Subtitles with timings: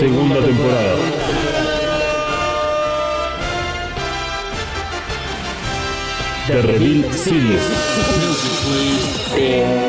[0.00, 1.09] Segunda temporada.
[6.50, 7.62] The Reveal Series.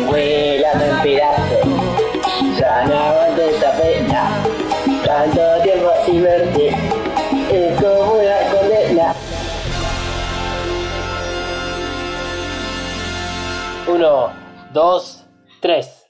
[0.06, 1.66] Vuelando en pedazos,
[2.56, 4.44] ya no aguanto esta pena.
[5.04, 6.68] Tanto tiempo sin verte,
[7.50, 9.16] es como una condena.
[13.88, 14.32] Uno,
[14.72, 15.26] dos,
[15.62, 16.06] tres.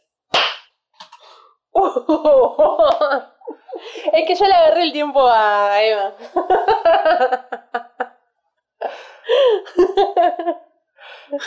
[4.11, 6.13] es que yo le agarré el tiempo a Eva.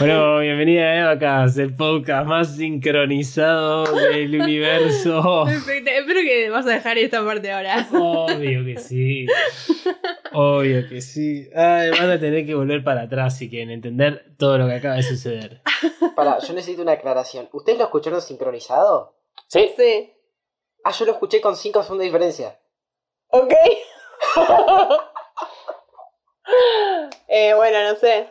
[0.01, 5.45] Bueno, bienvenida a Evacas, el podcast más sincronizado del universo.
[5.47, 5.91] Perfecto.
[5.93, 7.87] Espero que vas a dejar esta parte ahora.
[7.93, 9.27] Obvio que sí.
[10.33, 11.49] Obvio que sí.
[11.55, 14.97] Ay, van a tener que volver para atrás si quieren entender todo lo que acaba
[14.97, 15.63] de suceder.
[16.17, 17.49] Para, yo necesito una aclaración.
[17.53, 19.15] ¿Ustedes lo escucharon sincronizado?
[19.47, 19.71] ¿Sí?
[19.77, 20.13] Sí.
[20.83, 22.59] Ah, yo lo escuché con 5 segundos de diferencia.
[23.29, 23.53] Ok.
[27.29, 28.29] eh, bueno, no sé.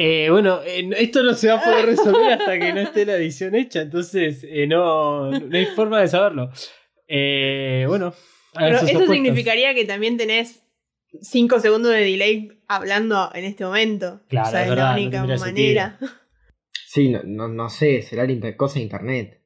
[0.00, 3.16] Eh, bueno, eh, esto no se va a poder resolver hasta que no esté la
[3.16, 6.50] edición hecha, entonces eh, no, no hay forma de saberlo.
[7.08, 8.14] Eh, bueno,
[8.54, 9.14] a ver Pero eso apuestas.
[9.16, 10.62] significaría que también tenés
[11.20, 14.20] 5 segundos de delay hablando en este momento.
[14.28, 15.98] Claro, o sea, es verdad, la no única tendría manera.
[16.86, 19.42] Sí, no, no, no sé, será la inter- cosa de internet.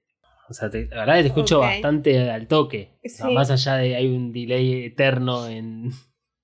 [0.50, 2.98] O sea, te- la verdad que te escucho bastante al toque.
[3.04, 3.22] Sí.
[3.22, 5.90] No, más allá de hay un delay eterno en,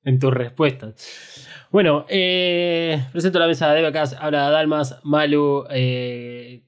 [0.04, 0.94] en tus respuestas.
[1.70, 4.14] Bueno, eh, presento la mesa de Becas.
[4.18, 6.62] Habla Dalmas, Malu eh,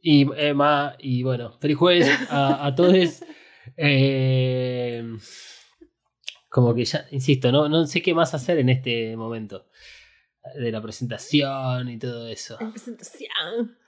[0.00, 0.94] y Emma.
[0.98, 3.22] Y bueno, feliz jueves a, a todos.
[3.76, 5.04] Eh,
[6.48, 9.66] como que ya, insisto, no, no sé qué más hacer en este momento.
[10.56, 12.58] De la presentación y todo eso.
[12.58, 13.78] Presentación.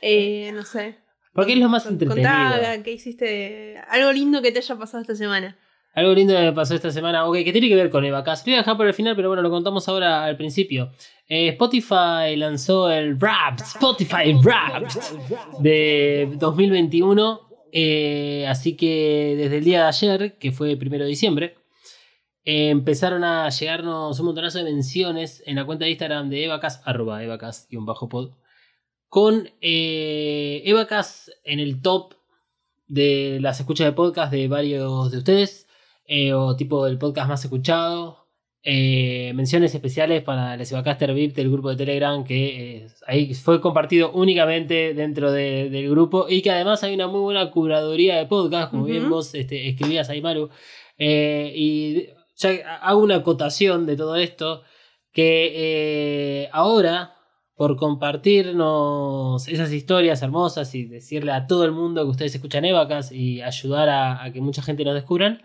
[0.00, 0.98] Eh, no sé.
[1.32, 2.30] Porque es lo más entretenido.
[2.30, 3.76] Contá qué hiciste.
[3.88, 5.58] Algo lindo que te haya pasado esta semana.
[5.98, 8.46] Algo lindo me pasó esta semana, ok, que tiene que ver con Evacast.
[8.46, 10.92] Lo voy a dejar por el final, pero bueno, lo contamos ahora al principio.
[11.26, 14.84] Eh, Spotify lanzó el Rap, Spotify Rap
[15.58, 17.40] de 2021.
[17.72, 21.56] eh, así que desde el día de ayer, que fue el primero de diciembre,
[22.44, 26.86] eh, empezaron a llegarnos un montonazo de menciones en la cuenta de Instagram de Evacast,
[26.86, 28.34] arroba Evacast-pod,
[29.08, 32.14] con eh, Evacast en el top
[32.86, 35.67] de las escuchas de podcast de varios de ustedes,
[36.08, 38.26] eh, o tipo el podcast más escuchado.
[38.70, 43.60] eh, menciones especiales para el Evacaster VIP del grupo de Telegram que eh, ahí fue
[43.60, 48.26] compartido únicamente dentro de- del grupo y que además hay una muy buena curaduría de
[48.26, 49.14] podcast, como bien Ujú.
[49.14, 50.50] vos este, escribías ahí, Maru.
[50.98, 52.50] Y ya
[52.82, 54.62] hago una acotación de todo esto
[55.12, 57.14] que ahora
[57.54, 63.12] por compartirnos esas historias hermosas y decirle a todo el mundo que ustedes escuchan Evacas
[63.12, 65.42] y ayudar a, a que mucha gente nos descubran.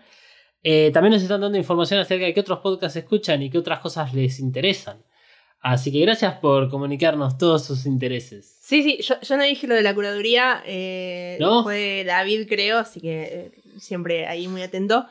[0.64, 3.78] Eh, también nos están dando información acerca de qué otros podcasts escuchan y qué otras
[3.78, 4.98] cosas les interesan.
[5.60, 8.58] Así que gracias por comunicarnos todos sus intereses.
[8.60, 10.62] Sí, sí, yo, yo no dije lo de la curaduría.
[10.66, 11.62] eh, ¿No?
[11.62, 15.06] Fue David, creo, así que eh, siempre ahí muy atento.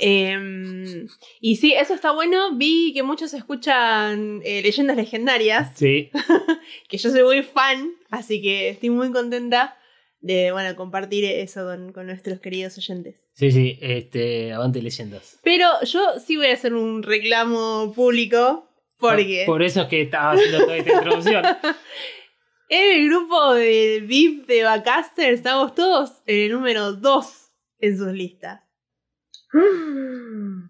[0.00, 1.06] Eh,
[1.40, 2.54] y sí, eso está bueno.
[2.56, 6.10] Vi que muchos escuchan eh, leyendas legendarias, Sí,
[6.88, 9.76] que yo soy muy fan, así que estoy muy contenta
[10.20, 13.16] de bueno, compartir eso con, con nuestros queridos oyentes.
[13.34, 15.38] sí, sí, este, avante leyendas.
[15.42, 18.68] Pero yo sí voy a hacer un reclamo público,
[18.98, 21.44] porque Por eso es que estaba haciendo toda esta introducción.
[22.68, 27.26] en el grupo de VIP de Bacaster estamos todos en el número 2
[27.80, 28.60] en sus listas.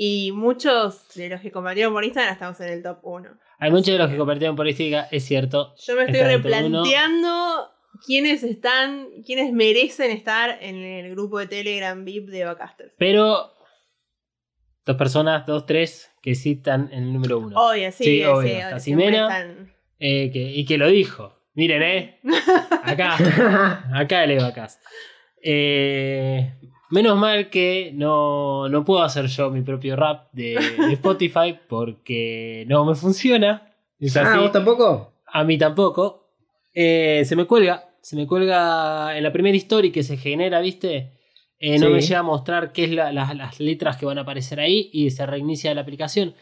[0.00, 3.30] Y muchos de los que compartieron por Instagram estamos en el top 1.
[3.58, 5.74] Hay muchos de los que compartieron por Instagram, es cierto.
[5.84, 7.68] Yo me estoy replanteando
[8.04, 12.94] quiénes están, quiénes merecen estar en el grupo de Telegram VIP de Bacaster.
[12.98, 13.52] Pero
[14.84, 17.58] dos personas, dos, tres, que sí están en el número uno.
[17.60, 18.50] Obvio, sí, Sí, sí, obvio.
[18.50, 21.34] Está están- Eh, que- y que lo dijo.
[21.54, 22.20] Miren, eh.
[22.84, 23.16] Acá,
[23.92, 24.78] acá el Evacas.
[25.42, 26.54] Eh,
[26.90, 32.64] menos mal que no, no puedo hacer yo mi propio rap de, de Spotify porque
[32.68, 33.74] no me funciona.
[33.98, 34.30] Es así.
[34.32, 35.12] Ah, ¿vos tampoco?
[35.26, 36.30] A mí tampoco.
[36.72, 37.87] Eh, se me cuelga.
[38.08, 41.12] Se me cuelga en la primera historia que se genera, ¿viste?
[41.60, 41.92] eh, no Sí.
[41.92, 44.88] me llega a mostrar qué es la- la- las letras que van a aparecer ahí
[44.92, 46.34] y se reinicia la aplicación.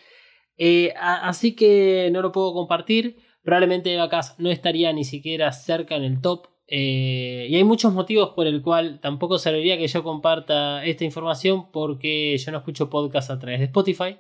[0.58, 3.16] Eh, a- así que no lo puedo compartir.
[3.42, 6.48] Probablemente Evacast no estaría ni siquiera cerca en el top.
[6.68, 11.70] eh, y hay muchos motivos por el cual tampoco serviría que yo comparta esta información
[11.72, 14.16] porque yo no escucho podcast a través de Spotify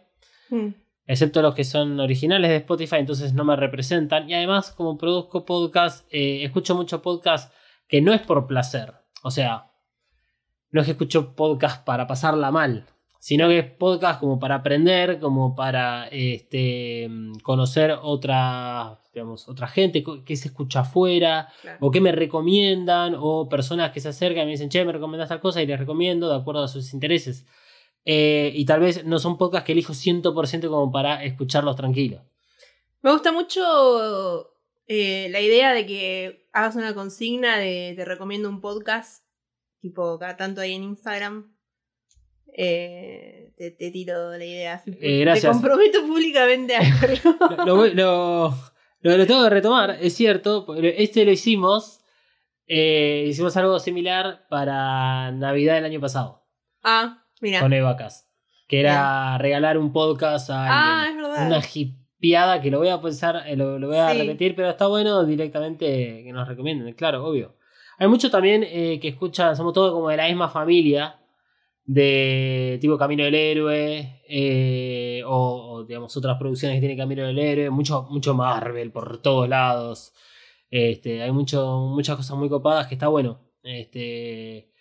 [0.50, 0.68] Mm.
[1.06, 4.28] Excepto los que son originales de Spotify, entonces no me representan.
[4.28, 7.52] Y además, como produzco podcast, eh, escucho mucho podcast
[7.88, 8.94] que no es por placer.
[9.22, 9.70] O sea,
[10.70, 12.86] no es que escucho podcast para pasarla mal,
[13.20, 17.08] sino que es podcast como para aprender, como para este,
[17.42, 21.78] conocer otra, digamos, otra gente, que se escucha afuera, Claro.
[21.80, 25.28] o que me recomiendan, o personas que se acercan y me dicen, che, me recomendás
[25.28, 27.46] tal cosa y les recomiendo de acuerdo a sus intereses.
[28.08, 32.22] Eh, y tal vez no son podcasts que elijo 100% como para escucharlos tranquilos.
[33.02, 34.52] Me gusta mucho
[34.86, 39.24] eh, la idea de que hagas una consigna de te recomiendo un podcast,
[39.80, 41.52] tipo cada tanto ahí en Instagram.
[42.56, 44.82] Eh, te, te tiro la idea.
[44.86, 45.42] gracias.
[45.42, 47.36] Te comprometo públicamente a hacerlo.
[47.66, 48.54] Lo, lo
[49.02, 50.66] lo- lo- tengo que retomar, es cierto.
[50.76, 52.00] Este lo hicimos.
[52.66, 56.44] eh, hicimos algo similar para Navidad del año pasado
[56.82, 57.60] ah, mira.
[57.60, 58.28] con Evacas.
[58.68, 61.46] Que era regalar un podcast a Ah, es.
[61.46, 64.18] Una hipiada que lo voy a pensar, eh, lo, lo voy a Sí.
[64.18, 67.56] repetir, pero está bueno directamente que nos recomienden, claro, obvio.
[67.98, 71.18] Hay muchos también eh, que escuchan, somos todos como de la misma familia,
[71.84, 77.38] de tipo Camino del Héroe, eh, o, o, digamos otras producciones que tiene Camino del
[77.38, 80.12] Héroe, mucho, mucho Marvel por todos lados.
[80.68, 83.40] Este, hay mucho, muchas cosas muy copadas que está bueno.
[83.62, 84.72] Este,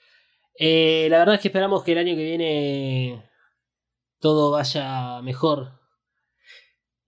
[0.57, 3.29] eh, la verdad es que esperamos que el año que viene
[4.19, 5.71] todo vaya mejor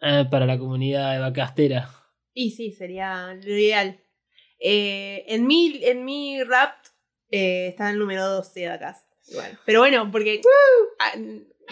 [0.01, 1.89] eh, para la comunidad de vacastera.
[2.33, 3.99] Y sí, sería lo ideal.
[4.59, 6.75] Eh, en, mi, en mi rap
[7.31, 8.95] eh, está el número 12 de acá.
[9.27, 9.57] Igual.
[9.65, 10.41] Pero bueno, porque
[10.99, 11.17] a-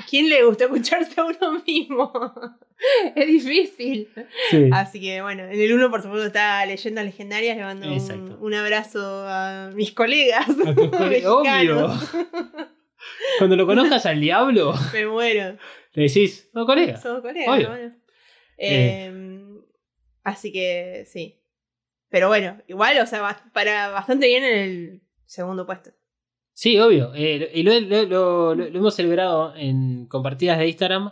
[0.09, 2.12] ¿quién le gusta escucharse a uno mismo?
[3.15, 4.09] es difícil.
[4.71, 7.57] Así que bueno, en el 1 por supuesto está Leyendas Legendarias.
[7.57, 7.88] Le mando
[8.39, 10.50] un, abrazo a mis colegas.
[10.50, 11.89] A tus colegas, obvio.
[13.38, 15.57] Cuando lo conozcas al diablo, Me muero.
[15.94, 16.98] le decís, no, colega.
[16.98, 17.69] Somos colegas, Obvio.
[17.69, 17.95] bueno.
[18.57, 19.12] Eh,
[20.24, 21.39] así que sí.
[22.09, 25.91] Pero bueno, igual, o sea, para bastante bien en el segundo puesto.
[26.57, 27.12] Sí, obvio.
[27.13, 31.12] Eh, y lo, lo- lo- lo- lo hemos celebrado en compartidas de Instagram.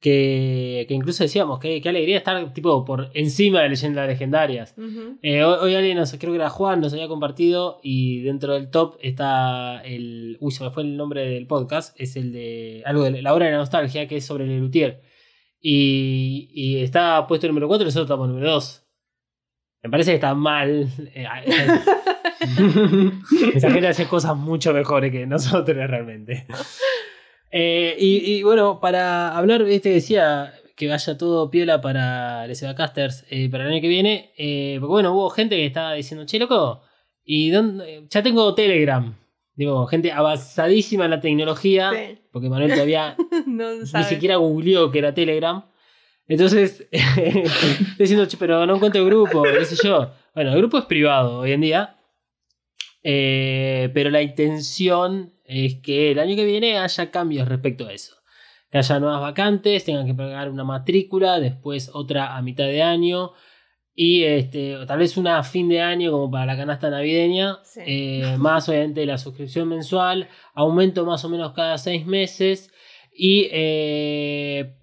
[0.00, 4.74] Que, que incluso decíamos que qué alegría estar tipo por encima de leyendas legendarias.
[5.22, 8.68] Eh, hoy, hoy alguien, nos, creo que era Juan, nos había compartido y dentro del
[8.70, 10.36] top está el...
[10.40, 11.98] Uy, se me fue el nombre del podcast.
[11.98, 12.82] Es el de...
[12.84, 15.00] Algo de la hora de la nostalgia, que es sobre el Lutier.
[15.58, 18.86] Y, y está puesto número 4 y nosotros estamos número 2.
[19.84, 20.86] Me parece que está mal.
[21.14, 21.26] Eh,
[23.54, 26.46] Esa gente hace cosas mucho mejores que nosotros realmente.
[27.50, 33.24] Eh, y, y bueno, para hablar, este decía que vaya todo piola para les Casters
[33.30, 34.32] eh, para el año que viene.
[34.36, 36.82] eh, porque bueno, hubo gente que estaba diciendo, che, loco,
[37.24, 38.06] ¿y dónde?
[38.10, 39.14] Ya tengo Telegram.
[39.54, 41.90] Digo, gente avanzadísima en la tecnología.
[41.92, 42.18] Sí.
[42.32, 43.16] Porque Manuel todavía
[43.46, 45.64] no ni siquiera googleó que era Telegram.
[46.26, 47.44] Entonces, estoy
[47.98, 50.10] diciendo, "Che, pero no encuentro el grupo, qué sé yo.
[50.34, 51.96] Bueno, el grupo es privado hoy en día.
[53.06, 58.16] Eh, pero la intención es que el año que viene haya cambios respecto a eso.
[58.70, 63.32] Que haya nuevas vacantes, tengan que pagar una matrícula, después otra a mitad de año.
[63.94, 67.58] Y este, o tal vez una a fin de año como para la canasta navideña.
[67.62, 67.80] Sí.
[67.86, 70.28] Eh, más obviamente la suscripción mensual.
[70.54, 72.72] Aumento más o menos cada seis meses.
[73.12, 74.74] Y eh,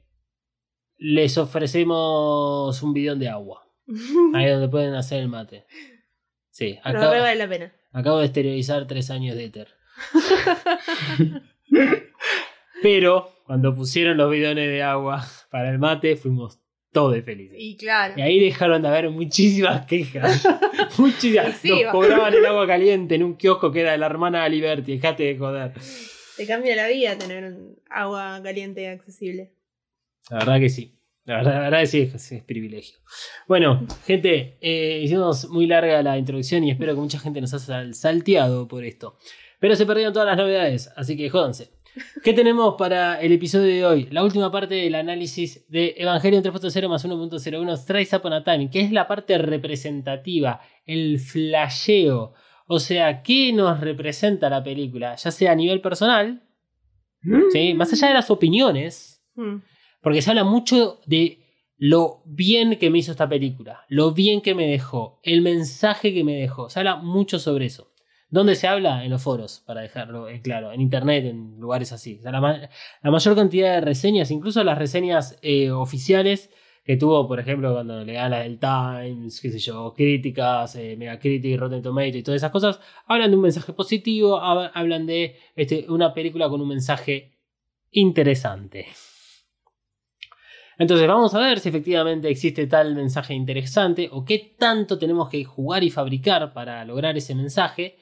[0.97, 3.67] les ofrecemos un bidón de agua.
[4.35, 5.65] Ahí donde pueden hacer el mate.
[6.51, 7.80] Sí, Pero acabo, re vale la pena.
[7.91, 9.67] Acabo de esterilizar tres años de éter.
[12.81, 16.59] Pero cuando pusieron los bidones de agua para el mate, fuimos
[16.91, 17.57] todos felices.
[17.59, 18.15] Y claro.
[18.17, 20.47] Y ahí dejaron de haber muchísimas quejas.
[20.97, 21.55] muchísimas.
[21.57, 21.91] Sí, Nos va.
[21.91, 24.93] cobraban el agua caliente en un kiosco que era de la hermana Liberty.
[24.93, 25.73] Dejate de joder.
[26.37, 27.55] Te cambia la vida tener
[27.89, 29.53] agua caliente accesible.
[30.29, 30.97] La verdad que sí.
[31.23, 32.97] La verdad, la verdad que sí, es, es privilegio.
[33.47, 37.93] Bueno, gente, eh, hicimos muy larga la introducción y espero que mucha gente nos haya
[37.93, 39.17] salteado por esto.
[39.59, 41.69] Pero se perdieron todas las novedades, así que jódanse.
[42.23, 44.07] ¿Qué tenemos para el episodio de hoy?
[44.11, 48.79] La última parte del análisis de Evangelion 3.0 más 1.01 Thrice Upon a Time, que
[48.79, 52.33] es la parte representativa, el flasheo.
[52.65, 55.15] O sea, ¿qué nos representa la película?
[55.15, 56.41] Ya sea a nivel personal,
[57.51, 57.73] ¿sí?
[57.75, 59.61] más allá de las opiniones, Mm.
[60.01, 61.39] Porque se habla mucho de
[61.77, 66.23] lo bien que me hizo esta película, lo bien que me dejó, el mensaje que
[66.23, 66.69] me dejó.
[66.69, 67.87] Se habla mucho sobre eso.
[68.29, 69.03] ¿Dónde se habla?
[69.03, 72.17] En los foros, para dejarlo claro, en internet, en lugares así.
[72.19, 72.69] O sea, la, ma-
[73.03, 76.49] mayor cantidad de reseñas, incluso las reseñas eh, oficiales
[76.85, 80.95] que tuvo, por ejemplo, cuando le dan la del Times, qué sé yo, críticas, eh,
[80.97, 85.35] Megacritic, Rotten Tomatoes y todas esas cosas, hablan de un mensaje positivo, hab- hablan de
[85.55, 87.33] este, una película con un mensaje
[87.91, 88.85] interesante.
[90.81, 95.43] Entonces vamos a ver si efectivamente existe tal mensaje interesante o qué tanto tenemos que
[95.43, 97.99] jugar y fabricar para lograr ese mensaje.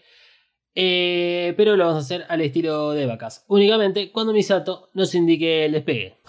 [0.73, 3.43] Eh, pero lo vamos a hacer al estilo de vacas.
[3.49, 6.19] Únicamente cuando Misato nos indique el despegue.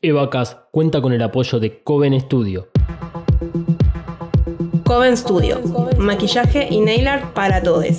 [0.00, 2.68] Evacas cuenta con el apoyo de Coven Studio.
[4.84, 5.60] Coven Studio.
[5.98, 7.98] Maquillaje y nail art para todos.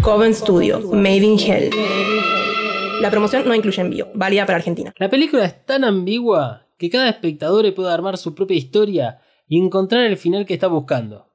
[0.00, 1.70] Coven Studio, Made in Hell.
[3.00, 4.94] La promoción no incluye envío, válida para Argentina.
[4.96, 9.18] La película es tan ambigua que cada espectador puede armar su propia historia
[9.48, 11.32] y encontrar el final que está buscando.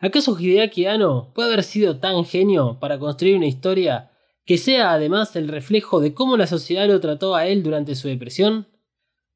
[0.00, 4.12] ¿Acaso Hideaki Anno puede haber sido tan genio para construir una historia
[4.46, 8.08] que sea además el reflejo de cómo la sociedad lo trató a él durante su
[8.08, 8.66] depresión?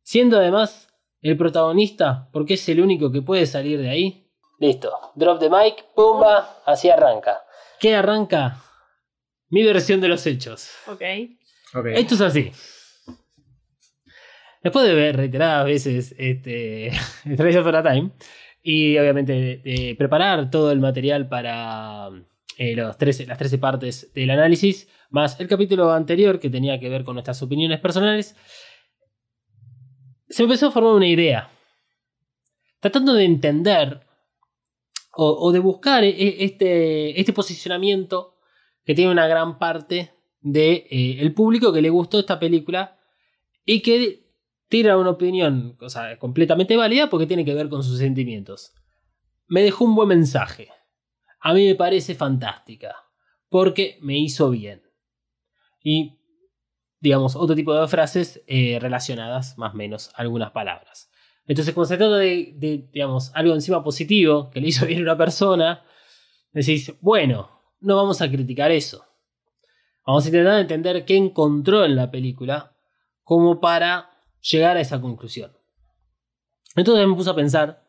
[0.09, 0.89] Siendo además
[1.21, 4.27] el protagonista porque es el único que puede salir de ahí.
[4.59, 7.43] Listo, drop the mic, pumba, así arranca.
[7.79, 8.57] ¿Qué arranca?
[9.51, 10.71] Mi versión de los hechos.
[10.87, 11.03] Ok.
[11.93, 12.51] Esto es así.
[14.63, 16.91] Después de ver reiteradas veces este,
[17.31, 18.13] Stranger for a Time
[18.63, 22.09] y obviamente de, de preparar todo el material para
[22.61, 26.89] eh, los 13, las 13 partes del análisis, más el capítulo anterior que tenía que
[26.89, 28.35] ver con nuestras opiniones personales,
[30.29, 31.51] se me empezó a formar una idea.
[32.81, 34.07] Tratando de entender
[35.21, 38.37] o, de buscar e- este, este posicionamiento
[38.85, 42.97] que tiene una gran parte del de, eh, el público que le gustó esta película
[43.65, 44.29] y que
[44.69, 48.73] tira una opinión o completamente válida porque tiene que ver con sus sentimientos.
[49.47, 50.69] Me dejó un buen mensaje.
[51.41, 52.95] A mí me parece fantástica
[53.49, 54.83] porque me hizo bien.
[55.83, 56.18] Y,
[57.01, 61.11] digamos, otro tipo de frases eh, relacionadas más o menos a algunas palabras.
[61.47, 65.17] Entonces, cuando se trata de, digamos, algo encima positivo que le hizo bien a una
[65.17, 65.83] persona,
[66.53, 67.51] decís, bueno,
[67.81, 69.05] no vamos a criticar eso.
[70.07, 72.75] Vamos a intentar entender qué encontró en la película
[73.23, 75.53] como para llegar a esa conclusión.
[76.77, 77.85] Entonces me puse a pensar,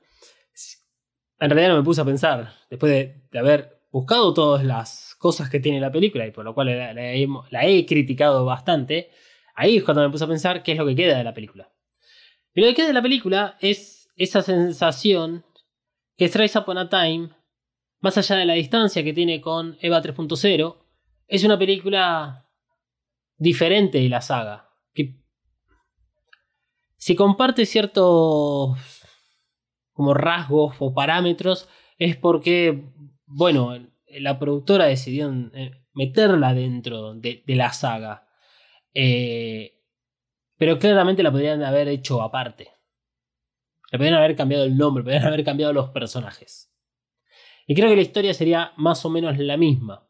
[1.40, 5.50] en realidad no me puse a pensar, después de, de haber buscado todas las cosas
[5.50, 9.12] que tiene la película y por lo cual la, he, criticado bastante,
[9.54, 11.72] ahí es cuando me puse a pensar qué es lo que queda de la película.
[12.56, 15.46] Y lo que queda de la película es esa sensación
[16.18, 17.30] que Strides Upon a Time,
[18.00, 20.78] más allá de la distancia que tiene con Eva 3.0,
[21.28, 22.50] es una película
[23.38, 24.70] diferente de la saga.
[24.94, 25.20] Que
[26.96, 28.80] si comparte ciertos
[29.92, 32.86] como rasgos o parámetros, es porque,
[33.26, 33.76] bueno,
[34.20, 35.32] la productora decidió
[35.94, 38.28] meterla dentro de, de la saga.
[38.94, 39.80] Eh,
[40.58, 42.70] pero claramente la podrían haber hecho aparte.
[43.92, 46.72] Le podrían haber cambiado el nombre, podrían haber cambiado los personajes.
[47.66, 50.08] Y creo que la historia sería más o menos la misma.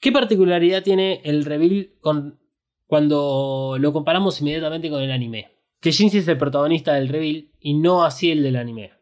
[0.00, 2.40] ¿Qué particularidad tiene el reveal con,
[2.86, 5.50] cuando lo comparamos inmediatamente con el anime?
[5.80, 8.92] Que Shinji es el protagonista del reveal y no así el del anime.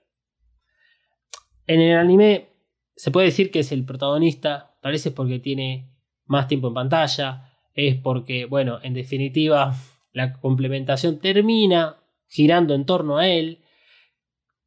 [1.67, 2.56] En el anime
[2.97, 5.93] se puede decir que es el protagonista, tal vez es porque tiene
[6.25, 9.75] más tiempo en pantalla, es porque, bueno, en definitiva,
[10.13, 13.63] la complementación termina girando en torno a él.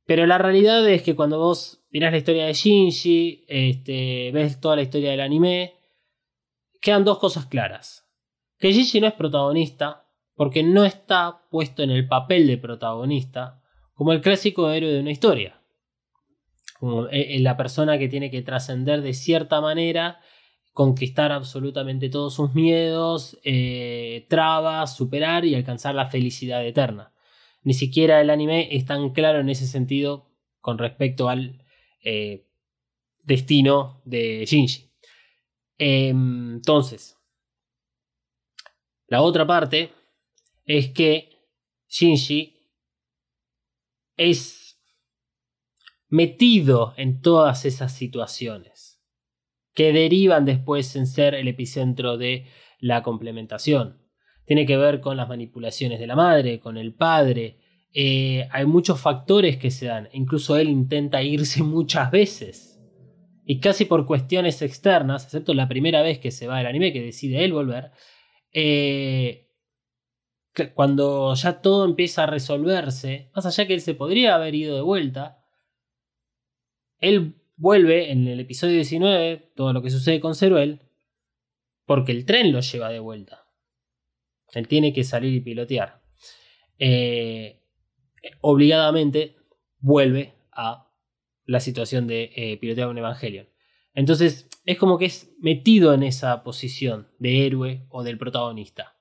[0.06, 4.76] Pero la realidad es que cuando vos mirás la historia de Shinji, este, ves toda
[4.76, 5.74] la historia del anime,
[6.82, 8.08] quedan dos cosas claras.
[8.60, 10.06] Que Shinji no es protagonista
[10.36, 13.62] porque no está puesto en el papel de protagonista
[13.94, 15.59] como el clásico héroe de una historia.
[16.80, 20.22] Como la persona que tiene que trascender de cierta manera,
[20.72, 27.12] conquistar absolutamente todos sus miedos, eh, trabas, superar y alcanzar la felicidad eterna.
[27.64, 30.32] Ni siquiera el anime es tan claro en ese sentido
[30.62, 31.66] con respecto al
[32.02, 32.48] eh,
[33.24, 34.90] destino de Shinji.
[35.80, 37.18] Eh, entonces,
[39.08, 39.92] la otra parte
[40.66, 41.46] es que
[41.90, 42.56] Shinji
[44.16, 44.59] es
[46.10, 49.02] metido en todas esas situaciones
[49.74, 52.46] que derivan después en ser el epicentro de
[52.80, 54.02] la complementación.
[54.46, 57.60] Tiene que ver con las manipulaciones de la madre, con el padre.
[57.94, 60.10] Eh, hay muchos factores que se dan.
[60.12, 62.80] Incluso él intenta irse muchas veces.
[63.46, 67.02] Y casi por cuestiones externas, excepto la primera vez que se va del anime, que
[67.02, 67.92] decide él volver,
[68.52, 69.48] eh,
[70.74, 74.82] cuando ya todo empieza a resolverse, más allá que él se podría haber ido de
[74.82, 75.39] vuelta,
[77.00, 80.82] él vuelve en el episodio 19, todo lo que sucede con Ceruel,
[81.86, 83.46] porque el tren lo lleva de vuelta.
[84.54, 86.02] Él tiene que salir y pilotear.
[86.78, 87.62] Eh,
[88.42, 89.36] obligadamente
[89.80, 90.92] vuelve a
[91.46, 93.50] la situación de eh, pilotear un Evangelion.
[93.94, 98.98] Entonces es como que es metido en esa posición de héroe o del protagonista.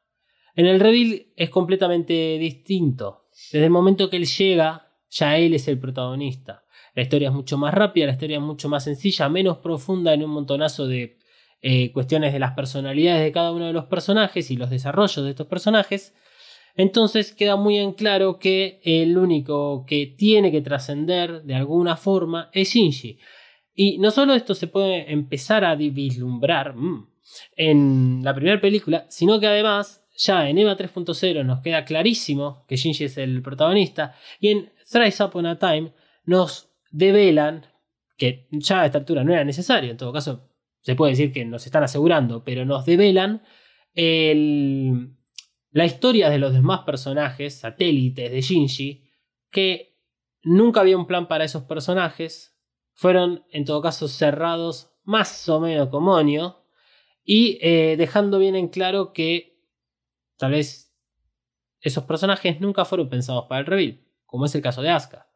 [0.55, 3.28] En el reveal es completamente distinto.
[3.52, 6.64] Desde el momento que él llega, ya él es el protagonista.
[6.99, 10.25] La historia es mucho más rápida, la historia es mucho más sencilla, menos profunda en
[10.25, 11.17] un montonazo de
[11.62, 15.31] eh, cuestiones de las personalidades de cada uno de los personajes y los desarrollos de
[15.31, 16.12] estos personajes.
[16.75, 22.50] Entonces queda muy en claro que el único que tiene que trascender de alguna forma
[22.52, 23.21] es Shinji.
[23.76, 27.09] Y no solo esto se puede empezar a vislumbrar mm,
[27.55, 32.75] en la primera película, sino que además ya en EVA 3.0 nos queda clarísimo que
[32.75, 35.93] Shinji es el protagonista y en Thrice Upon a Time
[36.25, 37.66] nos develan
[38.16, 40.49] que ya a esta altura no era necesario, en todo caso
[40.80, 43.42] se puede decir que nos están asegurando, pero nos develan
[43.95, 49.11] la historia de los demás personajes, satélites de Shinji,
[49.50, 49.99] que
[50.42, 52.57] nunca había un plan para esos personajes,
[52.95, 56.64] fueron en todo caso cerrados más o menos como Onio,
[57.25, 59.59] y eh, dejando bien en claro que
[60.38, 60.95] Tal vez
[61.80, 65.27] esos personajes nunca fueron pensados para el reveal, como es el caso de Asuka.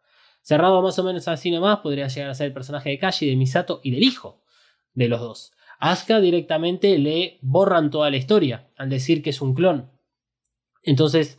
[0.42, 3.36] Cerrado más o menos así nomás, podría llegar a ser el personaje de Kashi, de
[3.36, 4.42] Misato y del hijo
[4.94, 5.52] de los dos.
[5.78, 9.90] Asuka directamente le borran toda la historia al decir que es un clon.
[10.82, 11.38] Entonces,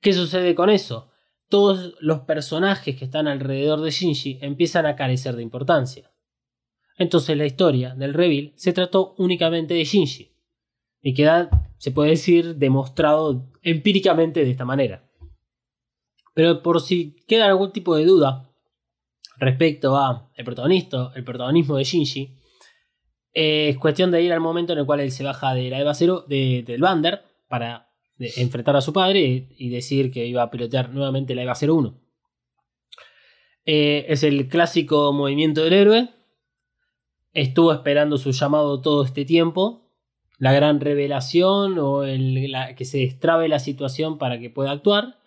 [0.00, 1.10] ¿qué sucede con eso?
[1.48, 6.10] Todos los personajes que están alrededor de Shinji empiezan a carecer de importancia.
[6.96, 10.32] Entonces la historia del reveal se trató únicamente de Shinji.
[11.00, 15.07] Y queda se puede decir, demostrado empíricamente de esta manera.
[16.38, 18.48] Pero por si queda algún tipo de duda
[19.38, 22.36] respecto a el protagonista, el protagonismo de Shinji,
[23.32, 25.94] es cuestión de ir al momento en el cual él se baja de la EVA
[25.94, 31.34] 0 del Bander para enfrentar a su padre y decir que iba a pilotear nuevamente
[31.34, 32.00] la EVA 01.
[33.66, 36.10] Eh, es el clásico movimiento del héroe.
[37.32, 39.88] Estuvo esperando su llamado todo este tiempo
[40.38, 45.17] la gran revelación o el, que se destrabe la situación para que pueda actuar.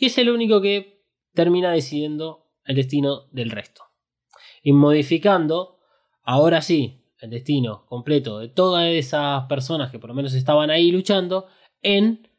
[0.00, 3.82] Y es el único que termina decidiendo el destino del resto.
[4.62, 5.78] Y modificando,
[6.22, 10.90] ahora sí, el destino completo de todas esas personas que por lo menos estaban ahí
[10.90, 11.48] luchando
[11.82, 12.30] en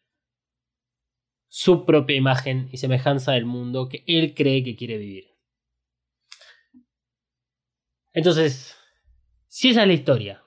[1.49, 5.27] su propia imagen y semejanza del mundo que él cree que quiere vivir.
[8.11, 8.75] Entonces,
[9.45, 10.43] si esa es la historia,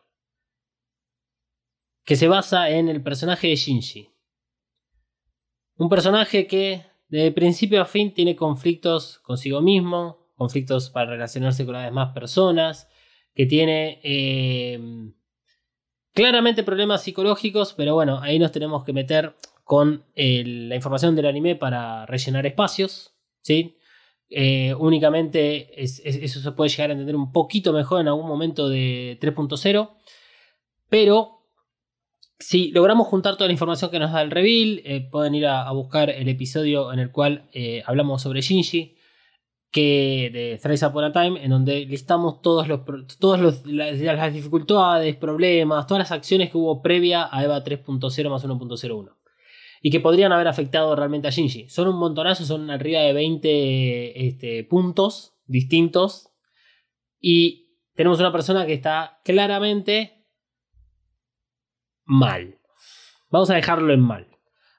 [2.04, 4.10] que se basa en el personaje de Shinji.
[5.76, 11.74] Un personaje que de principio a fin tiene conflictos consigo mismo, conflictos para relacionarse con
[11.74, 12.88] las demás personas,
[13.34, 14.80] que tiene eh,
[16.12, 21.54] claramente problemas psicológicos, pero bueno, ahí nos tenemos que meter con la información del anime
[21.56, 23.76] para rellenar espacios, ¿sí?
[24.28, 29.18] Eh, únicamente eso se puede llegar a entender un poquito mejor en algún momento de
[29.20, 29.90] 3.0,
[30.88, 31.43] pero
[32.44, 35.70] si logramos juntar toda la información que nos da el reveal, eh, pueden ir a,
[35.72, 38.96] buscar el episodio en el cual eh, hablamos sobre Shinji,
[39.70, 42.80] que de Thrice Upon a Time, en donde listamos todos los,
[43.18, 49.16] todas las, dificultades, problemas, todas las acciones que hubo previa a EVA 3.0 más 1.01
[49.80, 51.70] y que podrían haber afectado realmente a Shinji.
[51.70, 56.28] Son un montonazo, son arriba de 20 este, puntos distintos
[57.18, 60.23] y tenemos una persona que está claramente
[62.04, 62.58] mal.
[63.30, 64.28] Vamos a dejarlo en mal.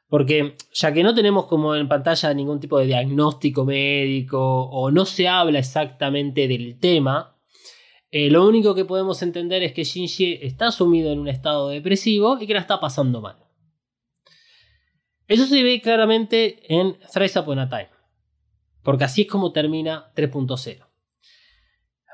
[0.07, 5.05] Porque ya que no tenemos como en pantalla ningún tipo de diagnóstico médico o no
[5.05, 7.35] se habla exactamente del tema,
[8.11, 12.37] eh, lo único que podemos entender es que Shinji está sumido en un estado depresivo
[12.39, 13.37] y que la está pasando mal.
[15.27, 17.89] Eso se ve claramente en Thrice Upon a Time.
[18.83, 20.87] Porque así es como termina 3.0.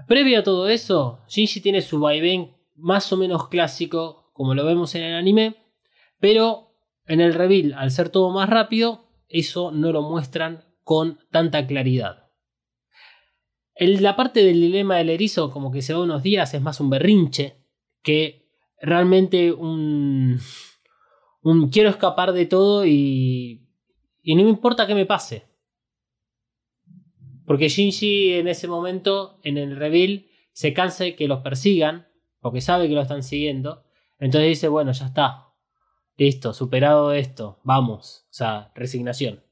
[0.08, 4.96] Previo a todo eso, Shinji tiene su vaivén más o menos clásico como lo vemos
[4.96, 5.56] en el anime,
[6.20, 6.74] pero
[7.06, 12.32] en el reveal, al ser todo más rápido, eso no lo muestran con tanta claridad.
[13.76, 16.90] La parte del dilema del erizo, como que se va unos días, es más un
[16.90, 17.58] berrinche
[18.02, 18.50] que
[18.82, 20.40] realmente un.
[21.44, 23.70] un quiero escapar de todo y.
[24.24, 25.46] y no me importa qué me pase.
[27.46, 32.08] Porque Shinji en ese momento, en el reveal, se cansa de que los persigan,
[32.40, 33.84] porque sabe que lo están siguiendo.
[34.22, 35.48] Entonces dice, bueno, ya está.
[36.16, 38.28] Listo, superado esto, vamos.
[38.30, 39.44] O sea, resignación.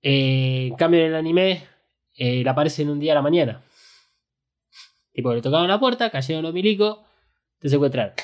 [0.00, 1.62] Eh, en cambio, en el anime,
[2.14, 3.62] eh, le aparece en un día a la mañana.
[5.12, 7.00] Tipo, le tocaron la puerta, cayeron los milicos,
[7.58, 8.14] te secuestraron.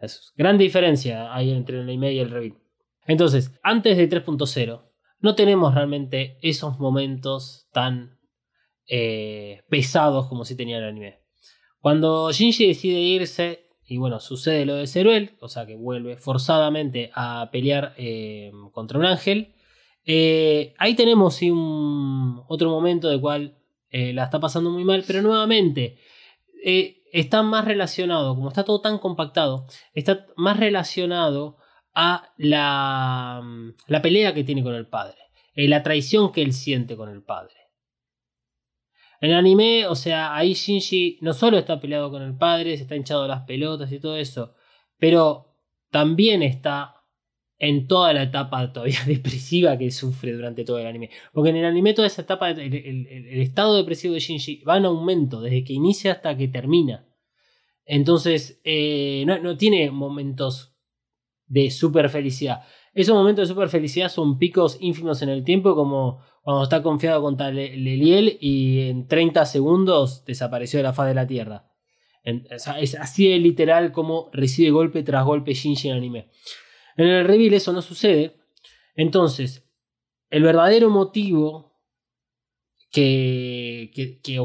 [0.00, 2.58] Es gran diferencia hay entre el anime y el reveal.
[3.06, 4.82] Entonces, antes de 3.0,
[5.20, 8.18] no tenemos realmente esos momentos tan
[8.86, 11.20] eh, pesados como si tenía el anime.
[11.78, 17.10] Cuando Shinji decide irse, y bueno, sucede lo de Zeruel, o sea que vuelve forzadamente
[17.12, 19.52] a pelear eh, contra un ángel.
[20.06, 23.58] eh, ahí tenemos un otro momento de cual
[23.90, 25.98] eh, la está pasando muy mal, pero nuevamente
[27.12, 31.56] está más relacionado, como está todo tan compactado, está más relacionado
[31.92, 33.42] a la,
[33.88, 35.18] la pelea que tiene con el padre,
[35.56, 37.59] la traición que él siente con el padre.
[39.20, 42.82] En el anime, o sea, ahí Shinji no solo está peleado con el padre, se
[42.84, 44.54] está hinchado las pelotas y todo eso,
[44.98, 45.46] pero
[45.90, 46.94] también está
[47.58, 51.10] en toda la etapa todavía depresiva que sufre durante todo el anime.
[51.32, 54.86] Porque en el anime toda esa etapa, el, el- estado depresivo de Shinji va en
[54.86, 57.06] aumento desde que inicia hasta que termina.
[57.84, 60.74] Entonces, eh, no, no tiene momentos
[61.46, 62.62] de super felicidad.
[62.94, 67.20] Esos momentos de super felicidad son picos ínfimos en el tiempo, como cuando está confiado
[67.22, 71.66] contra Le- Leliel y en 30 segundos desapareció de la faz de la Tierra.
[72.22, 76.30] Es así de literal como recibe golpe tras golpe Shinji en anime.
[76.96, 78.36] En el reveal eso no sucede.
[78.94, 79.66] Entonces,
[80.28, 81.80] el verdadero motivo
[82.90, 84.38] que, que- que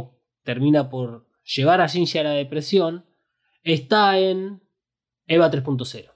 [0.44, 3.06] termina por llevar a Shinji a la depresión
[3.64, 4.62] está en
[5.28, 6.12] EVA 3.0.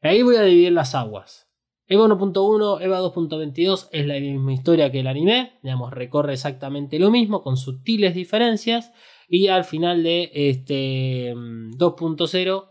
[0.00, 1.47] Ahí voy a dividir las aguas.
[1.90, 7.10] EVA 1.1, EVA 2.22 es la misma historia que el anime, digamos, recorre exactamente lo
[7.10, 8.92] mismo con sutiles diferencias
[9.26, 12.68] y al final de este mm, 2.0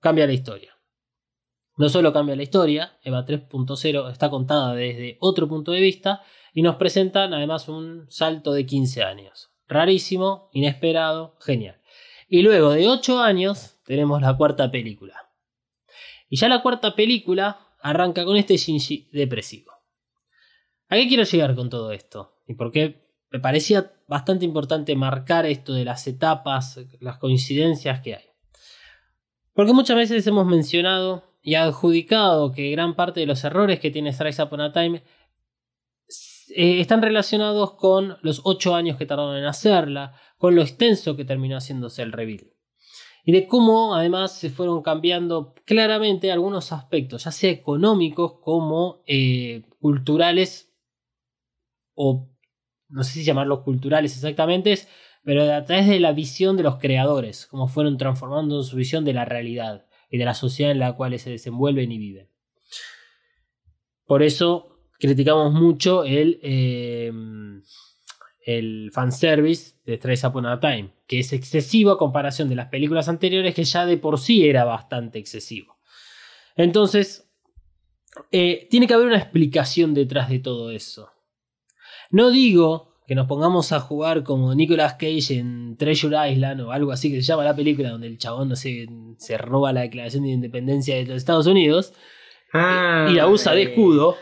[0.00, 0.74] cambia la historia.
[1.76, 6.22] No solo cambia la historia, EVA 3.0 está contada desde otro punto de vista
[6.54, 9.50] y nos presentan además un salto de 15 años.
[9.68, 11.82] Rarísimo, inesperado, genial.
[12.26, 15.28] Y luego de 8 años tenemos la cuarta película.
[16.30, 19.72] Y ya la cuarta película arranca con este Shinji depresivo.
[20.88, 22.34] ¿A qué quiero llegar con todo esto?
[22.46, 28.16] Y por qué me parecía bastante importante marcar esto de las etapas, las coincidencias que
[28.16, 28.24] hay.
[29.52, 34.12] Porque muchas veces hemos mencionado y adjudicado que gran parte de los errores que tiene
[34.12, 35.02] Rise Upon a Time
[36.54, 41.24] eh, están relacionados con los 8 años que tardaron en hacerla, con lo extenso que
[41.24, 42.55] terminó haciéndose el reveal.
[43.28, 49.64] Y de cómo además se fueron cambiando claramente algunos aspectos, ya sea económicos como eh,
[49.80, 50.72] culturales,
[51.94, 52.28] o
[52.88, 54.78] no sé si llamarlos culturales exactamente,
[55.24, 59.14] pero a través de la visión de los creadores, cómo fueron transformando su visión de
[59.14, 62.30] la realidad y de la sociedad en la cual se desenvuelven y viven.
[64.06, 67.10] Por eso criticamos mucho el, eh,
[68.46, 73.08] el fanservice de Trace Upon a Time, que es excesivo a comparación de las películas
[73.08, 75.76] anteriores, que ya de por sí era bastante excesivo.
[76.54, 77.28] Entonces,
[78.30, 81.10] eh, tiene que haber una explicación detrás de todo eso.
[82.10, 86.92] No digo que nos pongamos a jugar como Nicolas Cage en Treasure Island o algo
[86.92, 88.86] así que se llama la película, donde el chabón no sé,
[89.18, 91.92] se roba la declaración de independencia de los Estados Unidos
[92.52, 94.16] Ah, y la usa de eh, escudo.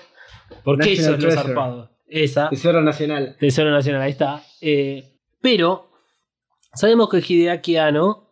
[0.62, 1.42] Porque eso es lo Treasure.
[1.42, 1.93] zarpado.
[2.06, 2.50] Esa.
[2.50, 3.36] Tesoro Nacional.
[3.38, 4.42] Tesoro Nacional, ahí está.
[4.60, 5.90] Eh, pero
[6.74, 8.28] sabemos que Hideaki Anno,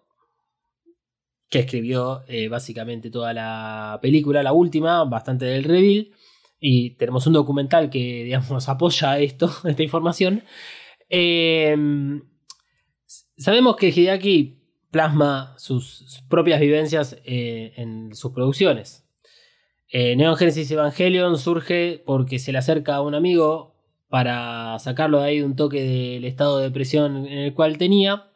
[1.49, 6.11] que escribió eh, básicamente toda la película, la última, bastante del reveal,
[6.61, 10.45] y tenemos un documental que, digamos, apoya esto, esta información.
[11.09, 11.77] eh,
[13.37, 14.59] sabemos que Hideaki
[14.91, 19.02] plasma sus, sus propias vivencias en sus producciones.
[19.95, 23.77] Eh, Neon Genesis Evangelion surge porque se le acerca a un amigo
[24.09, 28.33] para sacarlo de ahí de un toque del estado de depresión en el cual tenía.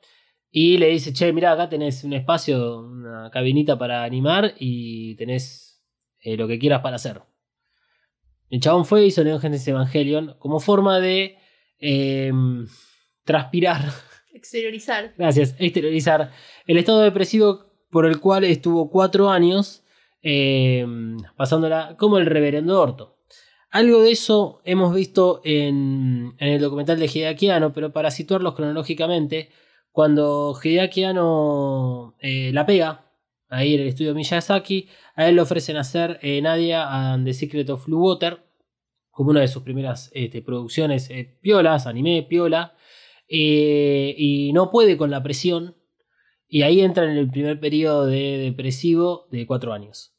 [0.51, 5.83] Y le dice, che, mira, acá tenés un espacio, una cabinita para animar y tenés
[6.21, 7.23] eh, lo que quieras para hacer.
[8.51, 11.39] El chabón fue y hizo Neon Genesis Evangelion como forma de
[11.79, 12.33] eh,
[13.25, 13.81] transpirar
[14.37, 15.15] Exteriorizar.
[15.17, 15.57] Gracias.
[15.59, 16.31] Exteriorizar
[16.67, 19.83] el estado depresivo por el cual estuvo cuatro años
[20.23, 20.87] eh,
[21.37, 23.17] pasándola como el reverendo Orto.
[23.77, 29.51] Algo de eso hemos visto en, el documental de Hideaki Anno, pero para situarlos cronológicamente,
[29.91, 33.11] cuando Hideaki Anno eh, la pega,
[33.51, 37.69] ahí en el estudio Miyazaki, a él le ofrecen hacer eh, Nadia and the Secret
[37.69, 38.47] of Blue Water,
[39.11, 42.75] como una de sus primeras este, producciones eh, piolas, anime, piola,
[43.29, 45.76] y no puede con la presión,
[46.49, 50.15] y ahí entra en el primer periodo de depresivo de cuatro años.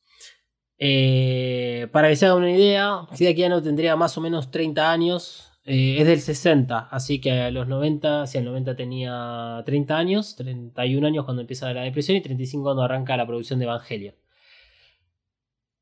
[0.80, 5.98] Eh, para que se haga una idea, Hideaki tendría más o menos 30 años, eh,
[6.00, 11.08] es del 60, así que a los 90, si al 90 tenía 30 años, 31
[11.08, 14.16] años cuando empieza la depresión y 35 cuando arranca la producción de Evangelion.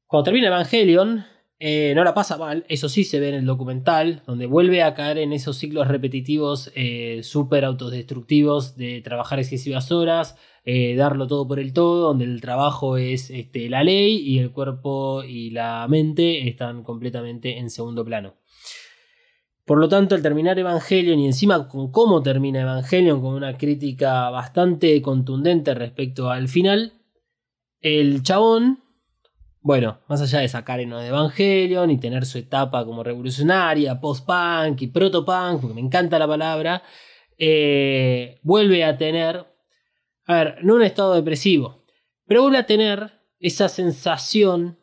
[0.07, 1.25] Cuando termina Evangelion,
[1.57, 4.93] eh, no la pasa mal, eso sí se ve en el documental, donde vuelve a
[4.93, 11.47] caer en esos ciclos repetitivos eh, súper autodestructivos de trabajar excesivas horas, eh, darlo todo
[11.47, 15.87] por el todo, donde el trabajo es este, la ley y el cuerpo y la
[15.87, 18.35] mente están completamente en segundo plano.
[19.63, 24.29] Por lo tanto, al terminar Evangelion y encima con cómo termina Evangelion, con una crítica
[24.29, 27.01] bastante contundente respecto al final,
[27.79, 28.84] el chabón,
[29.65, 34.87] bueno, más allá de sacar en Evangelion y tener su etapa como revolucionaria, post-punk y
[34.87, 36.83] proto-punk, porque me encanta la palabra,
[37.39, 39.43] eh, vuelve a tener,
[40.27, 41.83] a ver, no un estado depresivo,
[42.27, 44.77] pero vuelve a tener esa sensación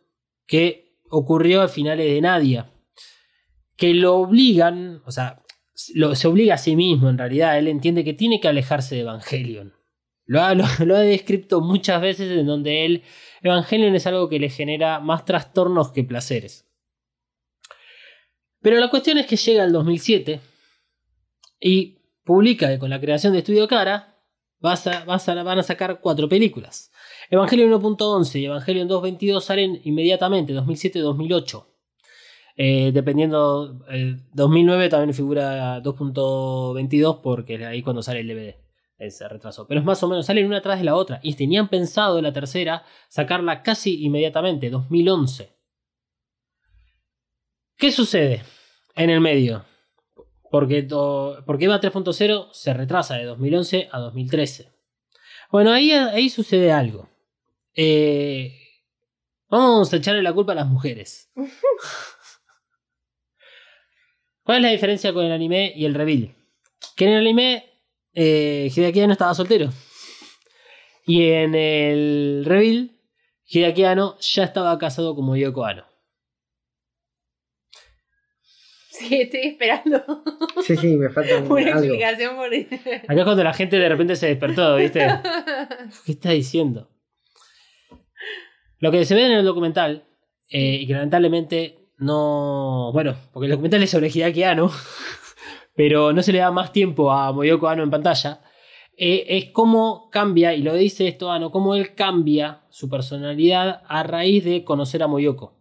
[0.49, 2.73] que ocurrió a finales de Nadia
[3.77, 5.45] que lo obligan, o sea,
[5.95, 9.03] lo- se obliga a sí mismo en realidad, él entiende que tiene que alejarse de
[9.03, 9.75] Evangelion.
[10.25, 13.03] Lo ha, lo ha descrito muchas veces en donde él,
[13.42, 16.66] Evangelion es algo que le genera más trastornos que placeres.
[18.61, 20.40] Pero la cuestión es que llega el 2007
[21.61, 24.16] y publica que con la creación de Estudio Cara
[24.61, 26.92] vas a- van a sacar cuatro películas.
[27.31, 31.66] Evangelion 1.11 y Evangelion 2.22 salen inmediatamente, 2007-2008.
[32.57, 38.57] Eh, dependiendo, eh, 2009 también figura 2.22 porque es ahí cuando sale el DVD.
[38.98, 39.66] Se retrasó.
[39.66, 41.18] Pero es más o menos, salen una atrás de la otra.
[41.22, 45.52] Y tenían pensado la tercera sacarla casi inmediatamente, 2011.
[47.76, 48.44] ¿Qué sucede
[48.94, 49.64] en el medio?
[50.50, 50.87] Porque,
[51.44, 54.70] porque EVA 3.0 se retrasa de 2011 a 2013.
[55.50, 57.09] Bueno, ahí, ahí sucede algo.
[57.74, 58.55] Eh,
[59.48, 61.33] vamos a echarle la culpa a las mujeres.
[64.44, 66.35] ¿Cuál es la diferencia con el anime y el reveal?
[66.96, 67.71] Que en el anime
[68.14, 68.70] eh,
[69.12, 69.70] estaba soltero.
[71.07, 72.92] Y en el reveal
[73.46, 75.85] Hideaki Anno ya estaba casado con Yoko Ano.
[78.90, 80.05] Sí, estoy esperando
[80.62, 81.79] Sí, sí, me falta un- una algo.
[81.85, 82.55] explicación por
[83.09, 85.01] Acá es cuando la gente de repente se despertó, ¿viste?
[86.07, 86.88] ¿Qué está diciendo?
[88.79, 90.05] Lo que se ve en el documental,
[90.51, 92.90] eh, y que lamentablemente no.
[92.92, 94.70] Bueno, porque el documental es sobre Hideaki Anno,
[95.85, 98.40] pero no se le da más tiempo a Moyoko Ano en pantalla.
[98.97, 104.05] eh, es cómo cambia, y lo dice esto Ano, cómo él cambia su personalidad a
[104.05, 105.59] raíz de conocer a Moyoko.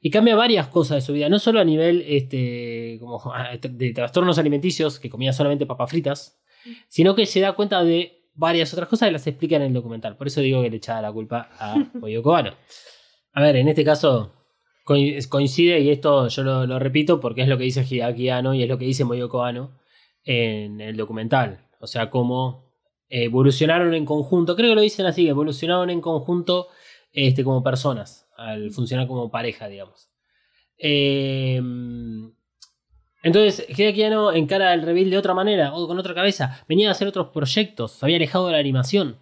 [0.00, 3.20] Y cambia varias cosas de su vida, no solo a nivel este, como,
[3.62, 6.42] de trastornos alimenticios, que comía solamente papas fritas,
[6.88, 10.16] sino que se da cuenta de varias otras cosas y las explica en el documental.
[10.16, 12.54] Por eso digo que le echaba la culpa a Moyoko Ano.
[13.34, 14.41] A ver, en este caso
[14.84, 18.68] coincide, y esto yo lo, repito porque es lo que dice Hideaki Anno y es
[18.68, 19.78] lo que dice Moyoko Ano
[20.24, 21.68] en el documental.
[21.80, 22.72] O sea, cómo
[23.08, 24.56] evolucionaron en conjunto.
[24.56, 26.68] Creo que lo dicen así, evolucionaron en conjunto
[27.12, 30.08] este, como personas, al funcionar como pareja, digamos.
[30.78, 31.60] Eh,
[33.22, 36.64] entonces, Hideaki Anno encara el reveal de otra manera, o con otra cabeza.
[36.68, 39.18] Venía a hacer otros proyectos, se había alejado de la animación.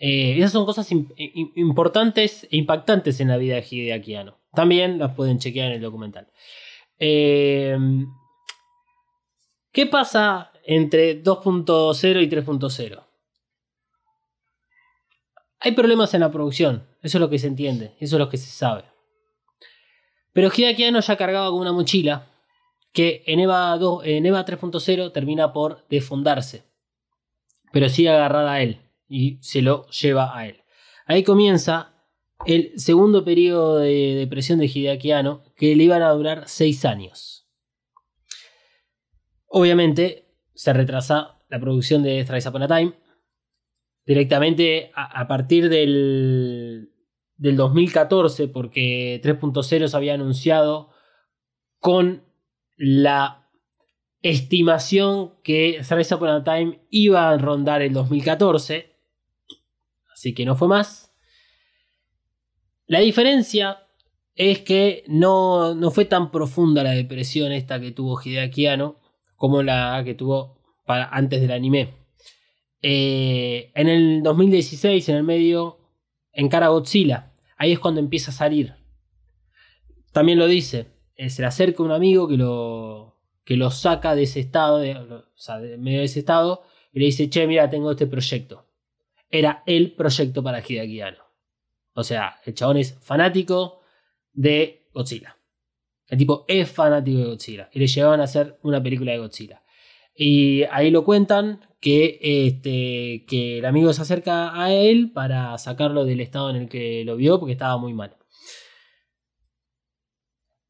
[0.00, 4.39] Eh, esas son cosas im- im- importantes e impactantes en la vida de Hideaki Anno.
[4.52, 6.26] También las pueden chequear en el documental.
[6.98, 7.76] Eh,
[9.72, 13.04] ¿Qué pasa entre 2.0 y 3.0?
[15.60, 18.38] Hay problemas en la producción, eso es lo que se entiende, eso es lo que
[18.38, 18.84] se sabe.
[20.32, 22.26] Pero Hideaki Anno ya cargaba con una mochila
[22.92, 26.64] que en EVA, 2 en EVA 3.0 termina por desfondarse.
[27.72, 30.62] Pero sigue agarrada a él y se lo lleva a él.
[31.06, 31.89] Ahí comienza
[32.46, 37.48] el segundo periodo de depresión de Hideaki Anno que le iban a durar 6 años.
[39.46, 42.94] Obviamente se retrasa la producción de Thrice Upon a Time.
[44.06, 46.92] Directamente a, a partir del,
[47.36, 50.90] del 2014, porque 3.0 se había anunciado
[51.78, 52.24] con
[52.76, 53.48] la
[54.22, 58.96] estimación que Thrice Upon a Time iba a rondar el 2014.
[60.12, 61.09] Así que no fue más.
[62.90, 63.86] La diferencia
[64.34, 68.66] es que no, no fue tan profunda la depresión esta que tuvo Hideaki
[69.36, 71.94] como la que tuvo para, antes del anime.
[72.82, 75.78] Eh, en el 2016, en el medio,
[76.32, 77.32] encara Godzilla.
[77.56, 78.74] Ahí es cuando empieza a salir.
[80.10, 80.88] También lo dice.
[81.14, 84.96] eh, se le acerca un amigo que lo, que lo saca de ese estado, de,
[84.96, 88.66] o sea, de medio de ese estado, y le dice, che, mira, tengo este proyecto.
[89.30, 91.29] Era el proyecto para Hideaki Anno.
[91.94, 93.80] O sea, el chabón es fanático
[94.32, 95.36] de Godzilla.
[96.06, 97.70] El tipo es fanático de Godzilla.
[97.72, 99.62] Y le llevaban a hacer una película de Godzilla.
[100.14, 106.04] Y ahí lo cuentan que, este, que el amigo se acerca a él para sacarlo
[106.04, 108.16] del estado en el que lo vio porque estaba muy mal.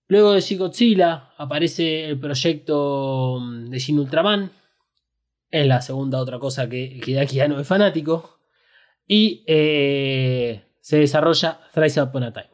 [0.07, 4.51] Luego de Shin Godzilla aparece el proyecto mm, de Shin Ultraman.
[5.51, 8.41] Es la segunda otra cosa que Hideaki no es fanático.
[9.07, 12.51] Y eh, se desarrolla Thrice Upon a Time.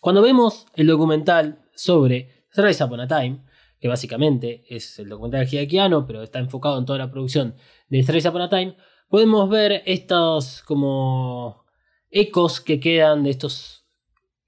[0.00, 3.44] Cuando vemos el documental sobre Thrice Upon a Time,
[3.78, 7.54] que básicamente es el documental de Hideaki Anno, pero está enfocado en toda la producción
[7.88, 8.76] de Thrice Upon a Time,
[9.08, 11.64] podemos ver estos como
[12.10, 13.86] ecos que quedan de estos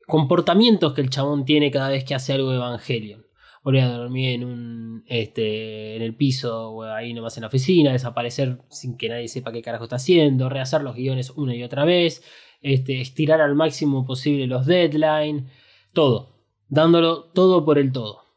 [0.08, 3.26] comportamientos que el chabón tiene cada vez que hace algo de Evangelion.
[3.62, 7.92] Volver a dormir en un este, en el piso o ahí nomás en la oficina,
[7.92, 11.84] desaparecer sin que nadie sepa qué carajo está haciendo, rehacer los guiones una y otra
[11.84, 12.24] vez,
[12.60, 15.44] este, estirar al máximo posible los deadlines,
[15.92, 16.30] todo,
[16.68, 18.28] dándolo todo por el todo.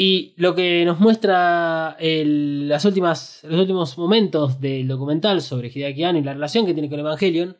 [0.00, 6.20] Y lo que nos muestra las últimas, los últimos momentos del documental sobre Hideaki Anno
[6.20, 7.56] y la relación que tiene con Evangelion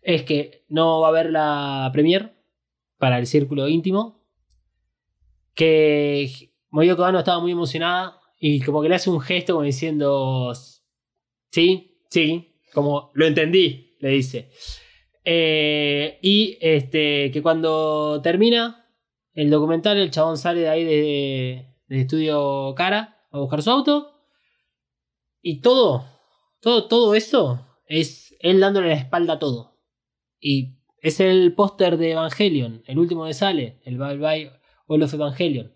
[0.00, 2.32] es que no va a haber la premier
[2.96, 4.22] para el círculo íntimo.
[5.54, 10.52] Que Moyoko Anno estaba muy emocionada y como que le hace un gesto como diciendo,
[11.50, 14.50] sí, sí, como lo entendí, le dice.
[15.32, 18.88] Eh, y este, que cuando termina
[19.32, 24.24] el documental, el chabón sale de ahí de, de estudio Cara a buscar su auto.
[25.40, 26.04] Y todo,
[26.60, 29.78] todo, todo eso es él dándole la espalda a todo.
[30.40, 34.50] Y es el póster de Evangelion, el último que sale, el Bye Bye
[34.88, 35.72] All of Evangelion.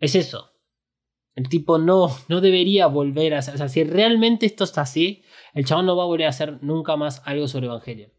[0.00, 0.50] Es eso.
[1.34, 3.54] El tipo no, no debería volver a hacer.
[3.54, 5.22] O sea, si realmente esto está así,
[5.54, 8.12] el chabón no va a volver a hacer nunca más algo sobre Evangelion.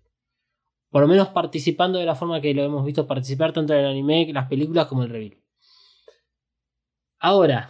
[0.94, 3.88] Por lo menos participando de la forma que lo hemos visto participar tanto en el
[3.88, 5.36] anime, las películas como el reveal.
[7.18, 7.68] Ahora,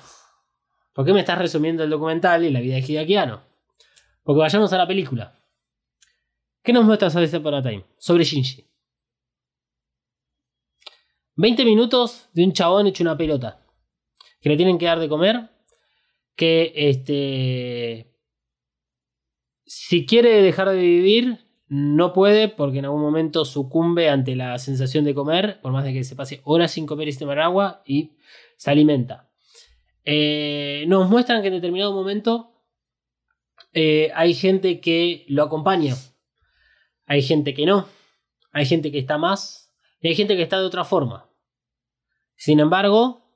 [0.91, 3.41] ¿por qué me estás resumiendo el documental y la vida de Hideaki Anno?
[4.23, 5.39] Porque vayamos a la película.
[6.61, 7.85] ¿Qué nos muestra sobre Upon a Time?
[7.97, 8.67] Sobre Shinji.
[11.35, 13.65] 20 minutos de un chabón hecho una pelota.
[14.41, 15.49] Que le tienen que dar de comer.
[16.35, 18.19] Que este.
[19.65, 21.42] Si quiere dejar de vivir,
[21.75, 25.91] no puede porque en algún momento sucumbe ante la sensación de comer, por más de
[25.91, 28.11] que se pase horas sin comer y sin tomar agua, y
[28.57, 29.31] se alimenta.
[30.05, 32.61] Eh, nos muestran que en determinado momento
[33.73, 35.95] eh, hay gente que lo acompaña,
[37.07, 37.87] hay gente que no,
[38.51, 41.27] hay gente que está más y hay gente que está de otra forma.
[42.35, 43.35] Sin embargo,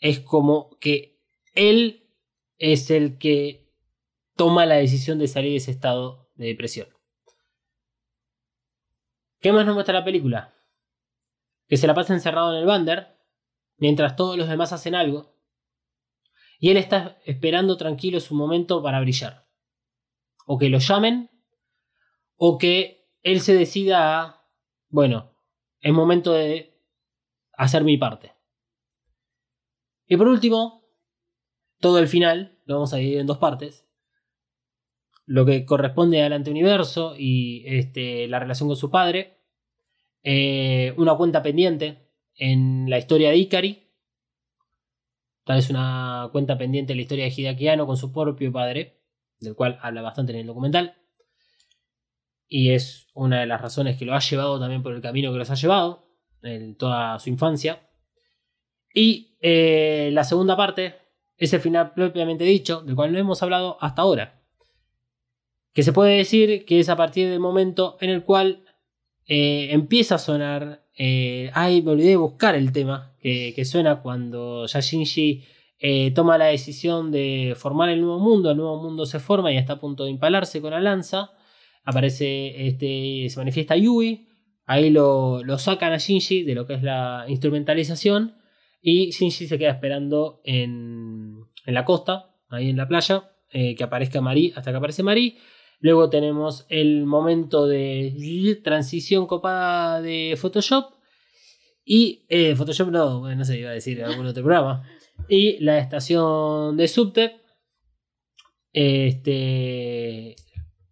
[0.00, 1.20] es como que
[1.54, 2.10] él
[2.58, 3.72] es el que
[4.34, 6.88] toma la decisión de salir de ese estado de depresión.
[9.40, 10.54] ¿Qué más nos muestra la película?
[11.66, 13.18] Que se la pasa encerrado en el bander
[13.76, 15.36] mientras todos los demás hacen algo
[16.58, 19.46] y él está esperando tranquilo su momento para brillar.
[20.46, 21.30] O que lo llamen
[22.36, 24.50] o que él se decida a,
[24.88, 25.34] bueno,
[25.80, 26.80] es momento de
[27.52, 28.34] hacer mi parte.
[30.06, 30.88] Y por último,
[31.80, 33.85] todo el final lo vamos a dividir en dos partes.
[35.26, 39.38] Lo que corresponde al anteuniverso y este, la relación con su padre.
[40.22, 43.82] Eh, una cuenta pendiente en la historia de Ikari.
[45.44, 49.00] Tal vez una cuenta pendiente en la historia de Hideaki Anno con su propio padre,
[49.38, 50.96] del cual habla bastante en el documental.
[52.48, 55.38] Y es una de las razones que lo ha llevado también por el camino que
[55.38, 56.06] los ha llevado
[56.42, 57.88] en toda su infancia.
[58.92, 60.94] Y eh, la segunda parte
[61.36, 64.35] es el final propiamente dicho, del cual no hemos hablado hasta ahora.
[65.76, 68.64] Que se puede decir que es a partir del momento en el cual
[69.26, 70.86] eh, empieza a sonar.
[70.96, 75.44] Eh, ay, me olvidé de buscar el tema que, que suena cuando ya Shinji
[75.78, 78.50] eh, toma la decisión de formar el nuevo mundo.
[78.50, 81.32] El nuevo mundo se forma y está a punto de impalarse con la lanza.
[81.84, 84.28] Aparece, este, se manifiesta Yui.
[84.64, 88.38] Ahí lo, lo sacan a Shinji de lo que es la instrumentalización.
[88.80, 91.34] Y Shinji se queda esperando en,
[91.66, 95.36] en la costa, ahí en la playa, eh, que aparezca Mari, hasta que aparece Mari.
[95.80, 100.94] Luego tenemos el momento de transición copada de Photoshop.
[101.84, 104.82] Y eh, Photoshop no, no sé, iba a decir algún otro programa.
[105.28, 107.40] Y la estación de subte.
[108.72, 110.36] Este.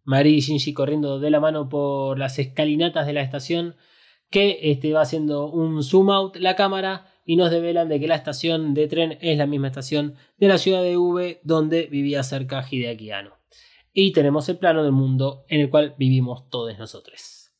[0.04, 3.76] Mari y Shinji corriendo de la mano por las escalinatas de la estación.
[4.30, 7.06] Que este, va haciendo un zoom out la cámara.
[7.24, 10.58] Y nos develan de que la estación de tren es la misma estación de la
[10.58, 13.33] ciudad de V donde vivía cerca Hideaki Anno.
[13.96, 17.52] Y tenemos el plano del mundo en el cual vivimos todos nosotros.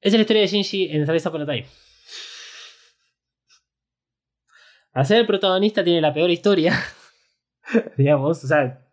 [0.00, 1.66] Esa es la historia de Shinji en Trace Upon a Time.
[4.92, 6.78] Al ser el protagonista tiene la peor historia.
[7.96, 8.86] digamos, o sea,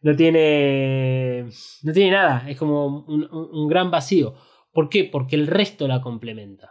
[0.00, 1.48] no tiene.
[1.82, 2.48] No tiene nada.
[2.48, 4.36] Es como un gran vacío.
[4.72, 5.02] ¿Por qué?
[5.02, 6.70] Porque el resto la complementa.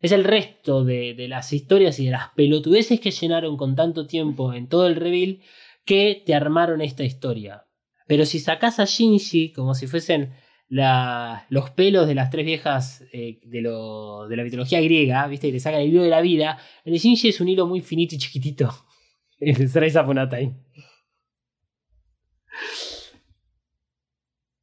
[0.00, 4.06] Es el resto de, de las historias y de las pelotudeces que llenaron con tanto
[4.06, 5.40] tiempo en todo el reveal
[5.84, 7.67] que te armaron esta historia.
[8.08, 10.32] Pero si sacás a Shinji como si fuesen
[10.70, 15.48] los pelos de las tres viejas eh, de, de la mitología griega, ¿viste?
[15.48, 17.82] Y le sacan el hilo de la vida, el de Shinji es un hilo muy
[17.82, 18.74] finito y chiquitito.
[19.40, 20.28] El Upon a.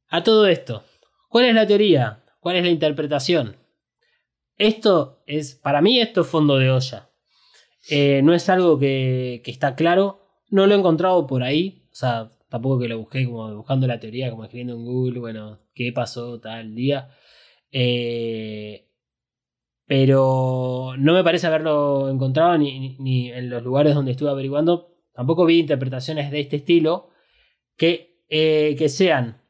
[0.08, 0.84] A todo esto,
[1.30, 2.24] ¿cuál es la teoría?
[2.40, 3.56] ¿Cuál es la interpretación?
[4.58, 7.10] Esto es, para mí, esto es fondo de olla.
[7.88, 10.20] Eh, no es algo que, que está claro.
[10.50, 11.88] No lo he encontrado por ahí.
[11.90, 15.60] O sea, tampoco que lo busqué como buscando la teoría, como escribiendo en Google, bueno,
[15.74, 17.10] qué pasó tal día.
[17.70, 18.88] Eh,
[19.84, 24.96] pero no me parece haberlo encontrado ni, ni- en los lugares donde estuve averiguando.
[25.12, 27.10] Tampoco vi interpretaciones de este estilo
[27.76, 29.42] que, eh, que sean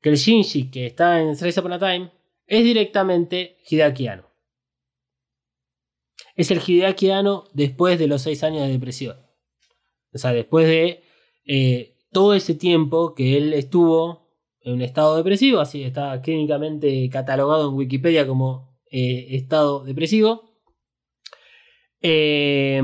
[0.00, 2.12] que el Shinji que está en Trace Upon a Time
[2.46, 4.28] es directamente Hideaki Anno.
[6.36, 9.16] Es el Hideaki Anno después de los seis años de depresión.
[10.12, 11.02] O sea, después de
[11.44, 14.28] eh, todo ese tiempo que él estuvo
[14.60, 20.44] en un estado depresivo, así está clínicamente catalogado en Wikipedia como eh, estado depresivo.
[22.00, 22.80] Eh,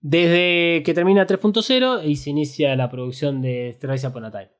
[0.00, 4.50] desde que termina 3.0 y se inicia la producción de Rise Upon a Time.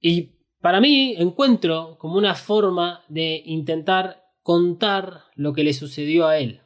[0.00, 6.38] Y para mí encuentro como una forma de intentar contar lo que le sucedió a
[6.38, 6.62] él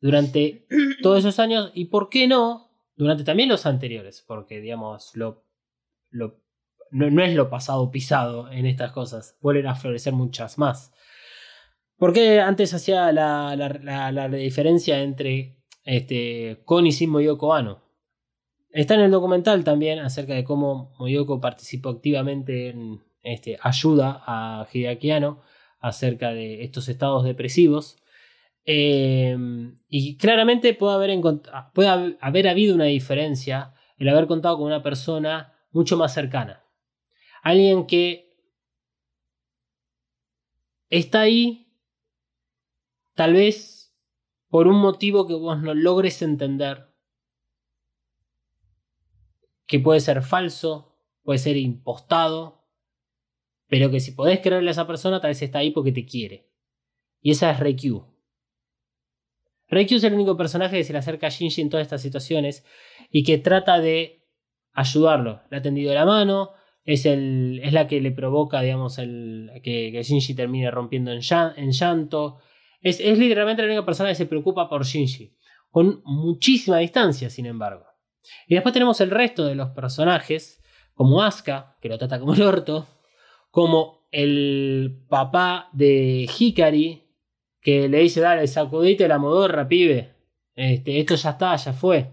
[0.00, 0.66] durante
[1.02, 2.67] todos esos años y por qué no
[2.98, 5.44] durante también los anteriores, porque digamos lo,
[6.10, 6.40] lo-
[6.90, 10.92] no, no es lo pasado pisado en estas cosas, vuelven a florecer muchas más.
[11.96, 17.82] Porque antes hacía la, la- la- diferencia entre este, con y sin Moyoko Ano.
[18.70, 24.66] Está en el documental también acerca de cómo Moyoko participó activamente en este, ayuda a
[24.72, 25.42] Hideaki Anno
[25.80, 27.96] acerca de estos estados depresivos.
[28.70, 29.34] Eh,
[29.88, 31.10] y claramente puede haber,
[31.88, 36.64] hab- haber habido una diferencia el haber contado con una persona mucho más cercana.
[37.42, 38.36] Alguien que
[40.90, 41.66] está ahí,
[43.14, 43.94] tal vez
[44.48, 46.88] por un motivo que vos no logres entender,
[49.66, 52.64] que puede ser falso, puede ser impostado,
[53.70, 56.48] pero que si podés creerle a esa persona, tal vez está ahí porque te quiere.
[57.22, 58.06] Y esa es Reikyu.
[59.68, 62.64] Reikyu es el único personaje que se le acerca a Shinji en todas estas situaciones
[63.10, 64.26] y que trata de
[64.72, 65.42] ayudarlo.
[65.50, 66.52] Le ha tendido la mano,
[66.84, 71.20] es, el, es la que le provoca, digamos, el, que, Shinji termine rompiendo en,
[71.56, 72.38] en llanto.
[72.80, 75.36] Es, es literalmente la única persona que se preocupa por Shinji,
[75.70, 77.84] con muchísima distancia, sin embargo.
[78.46, 80.62] Y después tenemos el resto de los personajes,
[80.94, 82.86] como Asuka, que lo trata como el orto,
[83.50, 87.07] como el papá de Hikari,
[87.60, 90.14] que le dice, dale, sacudite la modorra, pibe.
[90.54, 92.12] Este, esto ya está, ya fue.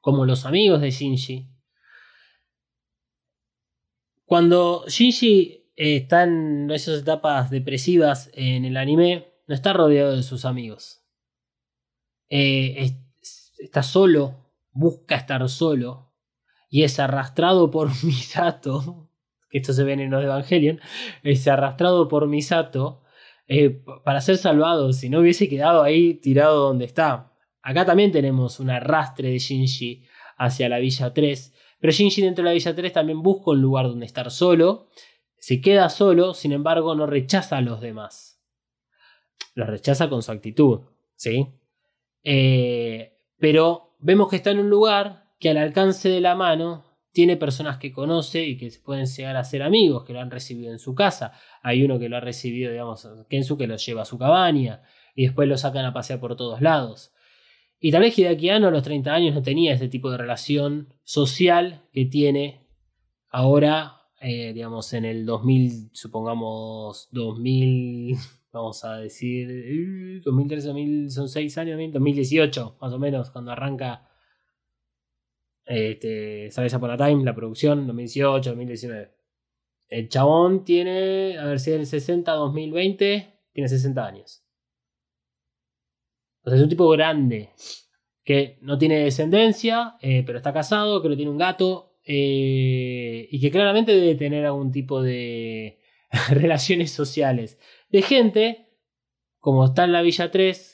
[0.00, 1.48] Como los amigos de Shinji.
[4.24, 10.22] Cuando Shinji eh, está en esas etapas depresivas en el anime, no está rodeado de
[10.22, 11.04] sus amigos.
[12.30, 16.12] Eh, es- está solo, busca estar solo,
[16.70, 19.10] y es arrastrado por Misato,
[19.50, 20.80] que esto se ve en los Evangelion,
[21.22, 23.02] es arrastrado por Misato
[23.46, 27.32] eh, para ser salvado, si no hubiese quedado ahí tirado donde está.
[27.62, 30.04] Acá también tenemos un arrastre de Shinji
[30.36, 33.86] hacia la Villa 3, pero Shinji dentro de la Villa 3 también busca un lugar
[33.86, 34.88] donde estar solo,
[35.36, 38.40] se queda solo, sin embargo no rechaza a los demás.
[39.54, 40.82] Los rechaza con su actitud,
[41.16, 41.48] ¿sí?
[42.22, 47.36] Eh, pero vemos que está en un lugar que al alcance de la mano tiene
[47.36, 50.72] personas que conoce y que se pueden llegar a ser amigos, que lo han recibido
[50.72, 51.32] en su casa.
[51.62, 54.82] Hay uno que lo ha recibido, digamos, Kensu, que lo lleva a su cabaña
[55.14, 57.12] y después lo sacan a pasear por todos lados.
[57.78, 60.94] Y tal vez Hideaki Anno a los 30 años no tenía ese tipo de relación
[61.04, 62.66] social que tiene
[63.28, 68.16] ahora eh, digamos, en el 2000, supongamos 2000,
[68.52, 74.08] vamos a decir, eh, 2013, 2000, son 6 años, 2018, más o menos, cuando arranca
[75.66, 79.10] este, Sabes por la Time, la producción, 2018, 2019.
[79.88, 84.42] El chabón tiene, a ver si es el 60, 2020, tiene 60 años.
[86.44, 87.50] O sea, es un tipo grande
[88.24, 93.40] que no tiene descendencia, eh, pero está casado, que no tiene un gato eh, y
[93.40, 95.80] que claramente debe tener algún tipo de
[96.30, 97.58] relaciones sociales.
[97.90, 98.68] De gente,
[99.38, 100.71] como está en la Villa 3,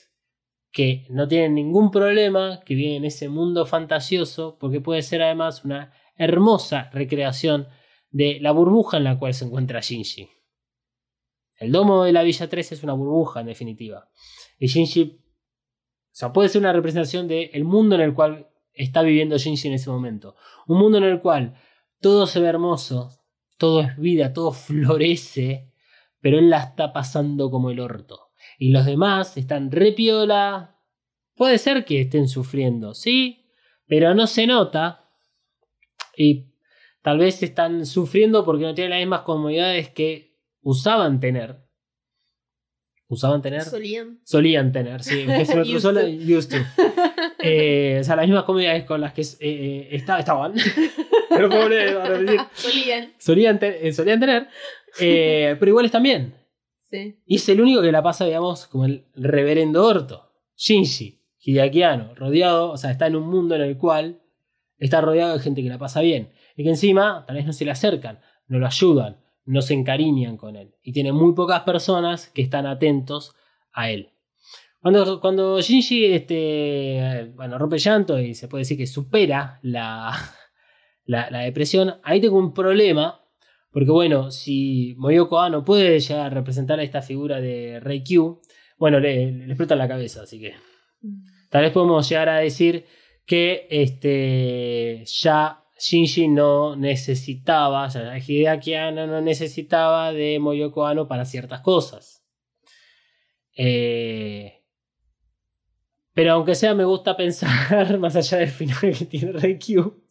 [0.71, 5.65] que no tienen ningún problema, que vive en ese mundo fantasioso, porque puede ser además
[5.65, 7.67] una hermosa recreación
[8.11, 10.29] de la burbuja en la cual se encuentra Shinji.
[11.57, 14.09] El domo de la Villa 3 es una burbuja, en definitiva.
[14.57, 19.37] Y Shinji, o sea, puede ser una representación del mundo en el cual está viviendo
[19.37, 20.35] Shinji en ese momento.
[20.67, 21.55] Un mundo en el cual
[21.99, 23.11] todo se ve hermoso,
[23.57, 25.73] todo es vida, todo florece,
[26.21, 28.28] pero él la está pasando como el orto.
[28.57, 30.77] Y los demás están re piola.
[31.35, 33.45] Puede ser que estén sufriendo, sí,
[33.87, 35.09] pero no se nota.
[36.17, 36.51] Y
[37.01, 41.57] tal vez están sufriendo porque no tienen las mismas comodidades que usaban tener.
[43.07, 43.63] ¿Usaban tener?
[43.63, 44.19] Solían.
[44.23, 45.25] Solían tener, sí.
[45.37, 46.57] Que se me cruzó la- used to.
[47.41, 50.53] Eh, o sea, las mismas comodidades con las que eh, eh, esta- estaban.
[50.55, 52.41] No puedo volver a repetir.
[52.53, 53.13] Solían.
[53.17, 54.47] Solían, te- eh, solían tener.
[54.99, 56.33] eh, pero igual están bien.
[57.25, 60.31] Y es el único que la pasa, digamos, como el reverendo orto.
[60.55, 64.21] Shinji, Hideaki Anno, rodeado, o sea, está en un mundo en el cual
[64.77, 66.31] está rodeado de gente que la pasa bien.
[66.55, 70.37] Y que encima, tal vez no se le acercan, no lo ayudan, no se encariñan
[70.37, 70.75] con él.
[70.81, 73.35] Y tiene muy pocas personas que están atentos
[73.71, 74.11] a él.
[74.81, 80.13] Cuando, cuando Shinji este, bueno, rompe llanto y se puede decir que supera la,
[81.05, 83.21] la, la depresión, ahí tengo un problema
[83.71, 88.41] porque bueno, si Moyoko Ano puede llegar a representar a esta figura de Rei Q,
[88.77, 90.53] bueno, le, le explota la cabeza, así que
[91.49, 92.85] tal vez podemos llegar a decir
[93.25, 101.07] que este, ya Shinji no necesitaba, o sea, Hideaki Anno no necesitaba de Moyoko Ano
[101.07, 102.25] para ciertas cosas.
[103.55, 104.63] Eh,
[106.13, 110.03] pero aunque sea, me gusta pensar, más allá del final que tiene Reikyu,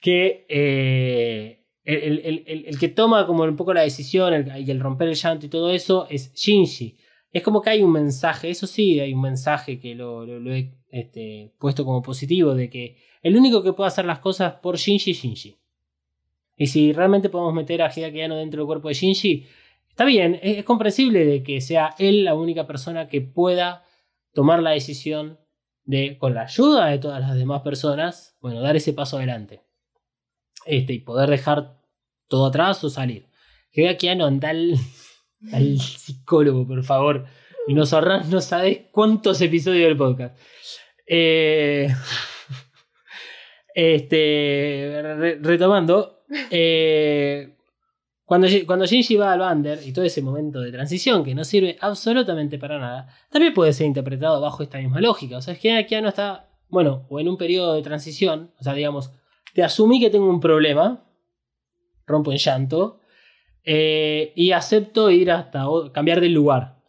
[0.00, 5.46] que eh, el, que toma como un poco la decisión y el romper el llanto
[5.46, 6.96] y todo eso es Shinji.
[7.30, 10.54] Es como que hay un mensaje, eso sí, hay un mensaje que lo, lo- lo
[10.54, 14.76] he este, puesto como positivo, de que el único que puede hacer las cosas por
[14.76, 15.56] Shinji es Shinji.
[16.56, 19.46] Y si realmente podemos meter a Hideaki Anno dentro del cuerpo de Shinji,
[19.88, 23.84] está bien, es, es comprensible de que sea él la única persona que pueda
[24.32, 25.38] tomar la decisión
[25.84, 29.60] de, con la ayuda de todas las demás personas, bueno, dar ese paso adelante.
[30.66, 31.80] Este, y poder dejar
[32.28, 33.26] todo atrás o salir.
[33.72, 34.74] Hideaki Anno, anda al,
[35.52, 37.26] al psicólogo, por favor.
[37.66, 40.38] Y nos ahorras no sabes cuántos episodios del podcast.
[41.06, 41.88] Eh,
[43.74, 47.56] este, re- retomando, eh,
[48.24, 51.76] cuando, cuando Shinji va al Bander y todo ese momento de transición que no sirve
[51.80, 55.36] absolutamente para nada, también puede ser interpretado bajo esta misma lógica.
[55.36, 58.62] O sea, es que aquí no está, bueno, o en un periodo de transición, o
[58.64, 59.10] sea, digamos,
[59.54, 61.04] te asumí que tengo un problema,
[62.06, 63.00] rompo en llanto,
[63.62, 66.82] eh, y acepto ir hasta cambiar de lugar.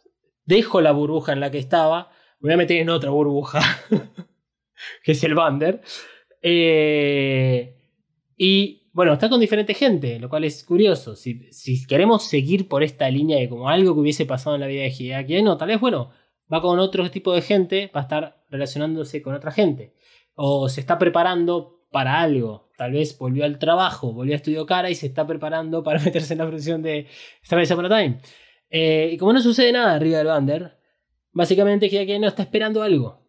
[0.44, 2.10] Dejo la burbuja en la que estaba,
[2.40, 3.60] me voy a meter en otra burbuja,
[5.04, 5.80] que es el Bander.
[6.42, 7.76] Eh,
[8.36, 11.16] y bueno, está con diferente gente, lo cual es curioso.
[11.16, 14.66] Si, si queremos seguir por esta línea de como algo que hubiese pasado en la
[14.66, 16.10] vida de Hideaki no, tal vez, bueno,
[16.52, 19.94] va con otro tipo de gente, va a estar relacionándose con otra gente.
[20.34, 22.70] O se está preparando para algo.
[22.76, 26.34] Tal vez volvió al trabajo, volvió a estudiar cara y se está preparando para meterse
[26.34, 27.06] en la producción de
[27.44, 28.18] Starlight Upon a Time.
[28.70, 30.78] Eh, y como no sucede nada arriba del Bander,
[31.32, 33.26] básicamente Hideaki no está esperando algo.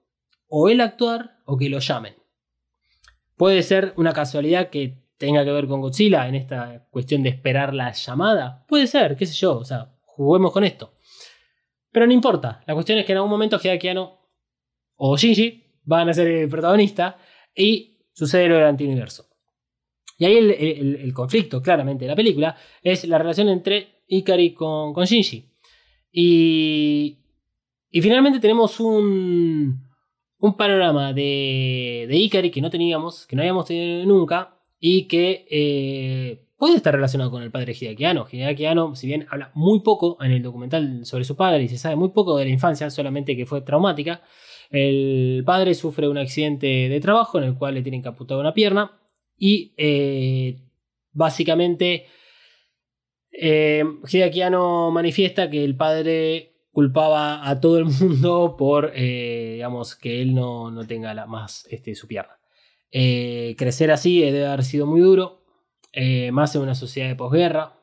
[0.48, 2.16] O él actuar o que lo llamen.
[3.36, 7.74] Puede ser una casualidad que tenga que ver con Godzilla en esta cuestión de esperar
[7.74, 8.66] la llamada.
[8.68, 10.94] Puede ser, qué sé yo, o sea, juguemos con esto.
[11.92, 14.20] Pero no importa, la cuestión es que en algún momento Hideaki Anno
[14.96, 17.18] o Shinji van a ser el protagonista
[17.56, 19.28] y sucede lo del antiuniverso.
[20.18, 24.92] Y ahí el, el- conflicto, claramente, de la película es la relación entre Ikari con,
[24.92, 25.46] con Shinji.
[26.12, 27.20] Y,
[27.92, 29.88] y finalmente tenemos un,
[30.40, 35.46] un panorama de, de Ikari que no teníamos, que no habíamos tenido nunca, y que
[35.52, 38.26] eh, puede estar relacionado con el padre Hideaki Anno.
[38.32, 41.78] Hideaki Anno, si bien habla muy poco en el documental sobre su padre y se
[41.78, 44.24] sabe muy poco de la infancia, solamente que fue traumática,
[44.70, 48.92] el padre sufre un accidente de trabajo en el cual le tienen amputar una pierna
[49.38, 50.58] y eh,
[51.18, 52.06] básicamente,
[53.32, 59.96] eh, Hideaki Anno manifiesta que el padre culpaba a todo el mundo por, eh, digamos,
[59.96, 62.38] que él no, no tenga la, más este, su pierna.
[62.92, 65.44] Eh, crecer así debe haber sido muy duro,
[66.32, 67.74] más en una sociedad de posguerra.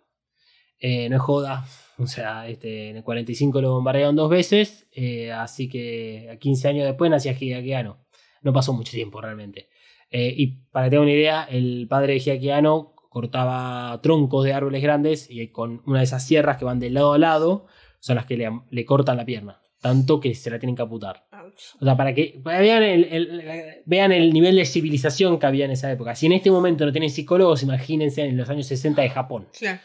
[0.81, 1.67] No es joda,
[1.99, 6.69] o sea, este, en el 45 lo bombardearon dos veces, eh, así que a 15
[6.69, 8.05] años después nacía Hideaki Anno.
[8.43, 9.69] No pasó mucho tiempo realmente.
[10.11, 14.53] Eh, y para que tengan una idea, el padre de Hideaki Anno cortaba troncos de
[14.53, 17.67] árboles grandes y con una de esas sierras que van de lado a lado
[18.01, 19.61] son las que le, le cortan la pierna.
[19.81, 21.27] Tanto que se la tienen que amputar.
[21.33, 21.75] Ouch.
[21.81, 25.65] O sea, para que para vean el, el- vean el nivel de civilización que había
[25.67, 26.15] en esa época.
[26.15, 29.47] Si en este momento no tienen psicólogos, imagínense en los años 60 de Japón.
[29.59, 29.81] Claro.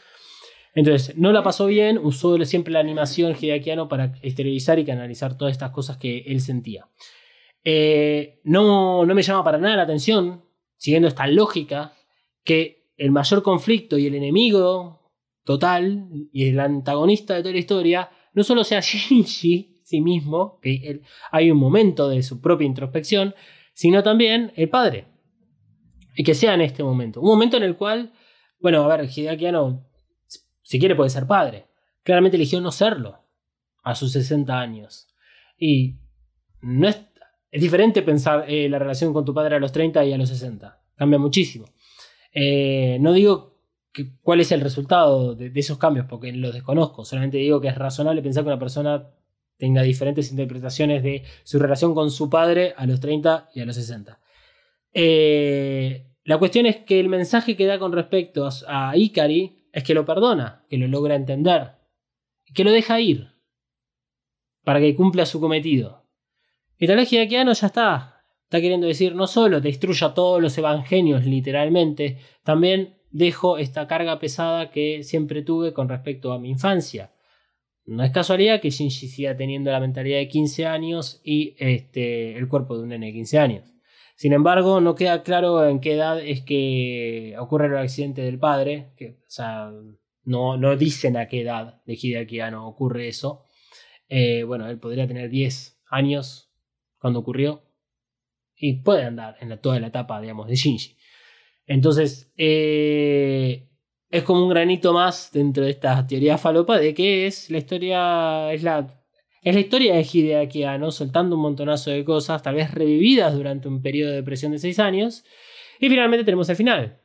[0.74, 5.38] Entonces, no la pasó bien, usó siempre la animación Hideaki Anno para exteriorizar y canalizar
[5.38, 6.88] todas estas cosas que él sentía.
[7.63, 10.45] Eh, no, no me llama para nada la atención,
[10.78, 11.93] siguiendo esta lógica,
[12.43, 15.11] que el mayor conflicto y el enemigo
[15.43, 21.01] total y el antagonista de toda la historia no solo sea Shinji, sí mismo, que
[21.32, 23.34] hay un momento de su propia introspección,
[23.74, 25.07] sino también el padre.
[26.15, 27.22] Y que sea en este momento.
[27.22, 28.13] Un momento en el cual,
[28.59, 29.88] bueno, a ver, Hideaki Anno
[30.70, 31.65] si quiere puede ser padre.
[32.03, 33.26] Claramente eligió no serlo
[33.82, 35.07] a sus 60 años.
[35.57, 35.95] Y
[36.61, 37.01] no es,
[37.49, 40.30] es diferente pensar eh, la relación con tu padre a los 30 y a los
[40.30, 40.80] 60.
[40.95, 41.65] Cambia muchísimo.
[42.32, 43.63] Eh, no digo
[44.22, 47.03] cuál es el resultado de, de esos cambios porque los desconozco.
[47.03, 49.09] Solamente digo que es razonable pensar que una persona
[49.57, 53.76] tenga diferentes interpretaciones de su relación con su padre a los 30 y a los
[53.76, 54.20] 60.
[54.93, 59.84] Eh, la cuestión es que el mensaje que da con respecto a, a Ikari es
[59.84, 61.72] que lo perdona, que lo logra entender,
[62.53, 63.30] que lo deja ir
[64.63, 66.05] para que cumpla su cometido.
[66.78, 68.24] Y tal vez Hideaki Anno ya está.
[68.43, 74.72] Está queriendo decir, no solo destruya todos los evangelios literalmente, también dejo esta carga pesada
[74.72, 77.11] que siempre tuve con respecto a mi infancia.
[77.86, 82.47] No es casualidad que Shinji siga teniendo la mentalidad de 15 años y este, el
[82.47, 83.74] cuerpo de un nene de 15 años.
[84.20, 88.91] Sin embargo, no queda claro en qué edad es que ocurre el accidente del padre.
[88.99, 89.72] O sea,
[90.26, 93.45] no, no dicen a qué edad de Hideaki Anno ocurre eso.
[94.09, 96.51] Eh, bueno, él podría tener 10 años
[96.97, 97.63] cuando ocurrió.
[98.57, 100.97] Y puede andar en toda la etapa, digamos, de Shinji.
[101.65, 103.70] Entonces, eh,
[104.09, 108.51] es como un granito más dentro de esta teoría falopa de que es la historia,
[108.51, 108.99] es la,
[109.41, 113.67] es la historia de Hideaki Anno soltando un montonazo de cosas, tal vez revividas durante
[113.67, 115.23] un periodo de depresión de 6 años.
[115.79, 117.01] Y finalmente tenemos el final,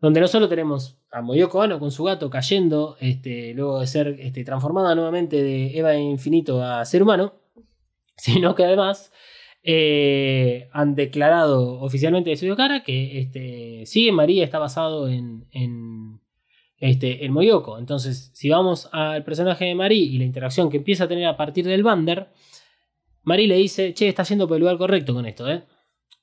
[0.00, 4.16] donde no solo tenemos a Moyoko Ano con su gato cayendo, este, luego de ser
[4.20, 7.34] este, transformada nuevamente de Eva Infinito a ser humano,
[8.16, 9.12] sino que además
[9.68, 16.20] eh, han declarado oficialmente de Studio Cara que este, sí, María está basado en,
[16.78, 17.78] este, en Moyoko.
[17.78, 21.36] Entonces, si vamos al personaje de Marie y la interacción que empieza a tener a
[21.36, 22.28] partir del Bander,
[23.22, 25.64] Marie le dice, che, está yendo por el lugar correcto con esto, ¿eh?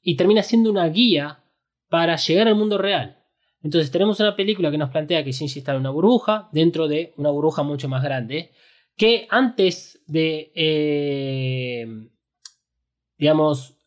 [0.02, 1.44] Y termina siendo una guía
[1.90, 3.20] para llegar al mundo real.
[3.62, 7.14] Entonces tenemos una película que nos plantea que Shinji está en una burbuja, dentro de
[7.18, 8.52] una burbuja mucho más grande,
[8.96, 11.88] que antes de, eh,
[13.18, 13.78] digamos,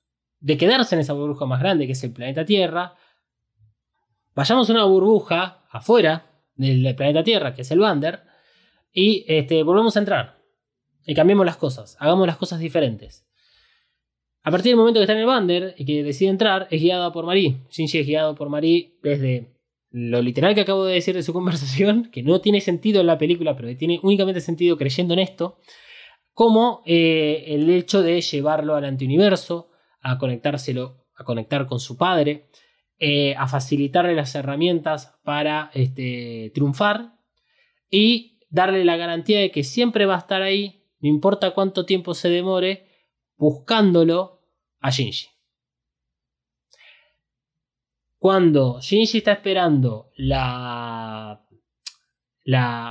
[0.40, 2.94] de quedarse en esa burbuja más grande, que es el planeta Tierra,
[4.34, 8.22] vayamos a una burbuja afuera del planeta Tierra, que es el Bander,
[8.92, 10.38] y este, volvemos a entrar.
[11.06, 13.26] Y cambiemos las cosas, hagamos las cosas diferentes.
[14.42, 17.12] A partir del momento que está en el Bander y que decide entrar, es guiada
[17.12, 17.62] por Marie.
[17.70, 19.56] Shinji es guiado por Marie desde
[19.90, 23.18] lo literal que acabo de decir de su conversación, que no tiene sentido en la
[23.18, 25.58] película, pero que tiene únicamente sentido creyendo en esto,
[26.32, 32.48] como eh, el hecho de llevarlo al antiuniverso, a conectárselo, a conectar con su padre,
[32.98, 37.14] eh, a facilitarle las herramientas para este, triunfar
[37.90, 42.14] y darle la garantía de que siempre va a estar ahí, no importa cuánto tiempo
[42.14, 42.88] se demore,
[43.36, 44.40] buscándolo
[44.80, 45.26] a Shinji.
[48.18, 51.42] Cuando Shinji está esperando la.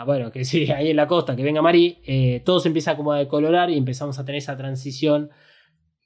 [0.06, 3.12] Bueno, que sí, ahí en la costa, que venga Mari, eh, todo se empieza como
[3.12, 5.32] a decolorar y empezamos a tener esa transición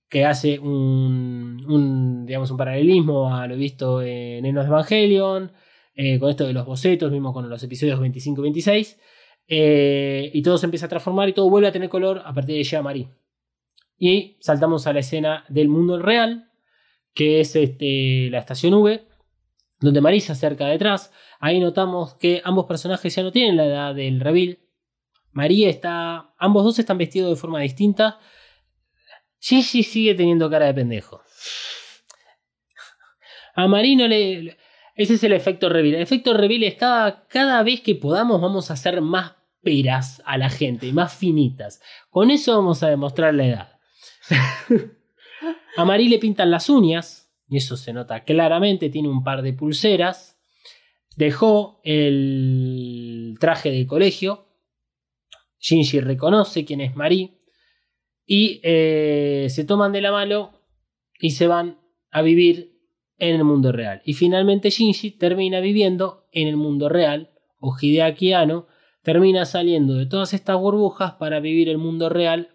[0.10, 5.52] que hace un, digamos, un paralelismo a lo visto en Enos Evangelion,
[5.94, 9.00] eh, con esto de los bocetos, mismo con los episodios 25 y 26,
[9.48, 12.56] eh, y todo se empieza a transformar y todo vuelve a tener color a partir
[12.56, 13.08] de que llega Mari.
[13.98, 16.50] Y saltamos a la escena del mundo real,
[17.14, 19.06] que es este, la estación V,
[19.80, 21.12] donde Marie se acerca detrás.
[21.40, 24.60] Ahí notamos que ambos personajes ya no tienen la edad del reveal.
[25.32, 26.34] María está.
[26.38, 28.20] Ambos dos están vestidos de forma distinta.
[29.40, 31.22] Gigi sigue teniendo cara de pendejo.
[33.56, 34.58] A Marie no le.
[34.96, 35.96] Ese es el efecto reveal.
[35.96, 40.38] El efecto reveal es cada, cada vez que podamos vamos a hacer más peras a
[40.38, 41.82] la gente, más finitas.
[42.10, 43.80] Con eso vamos a demostrar la edad.
[45.78, 49.54] a Marí le pintan las uñas, y eso se nota claramente, tiene un par de
[49.54, 50.38] pulseras.
[51.16, 54.48] Dejó el traje de colegio.
[55.60, 57.39] Shinji reconoce quién es Marí.
[58.32, 60.52] Y eh, se toman de la mano
[61.20, 61.80] y se van
[62.12, 62.80] a vivir
[63.18, 64.04] en el mundo real.
[64.06, 68.68] Y finalmente Shinji termina viviendo en el mundo real, o Hideaki Anno
[69.02, 72.50] termina saliendo de todas estas burbujas para vivir el mundo real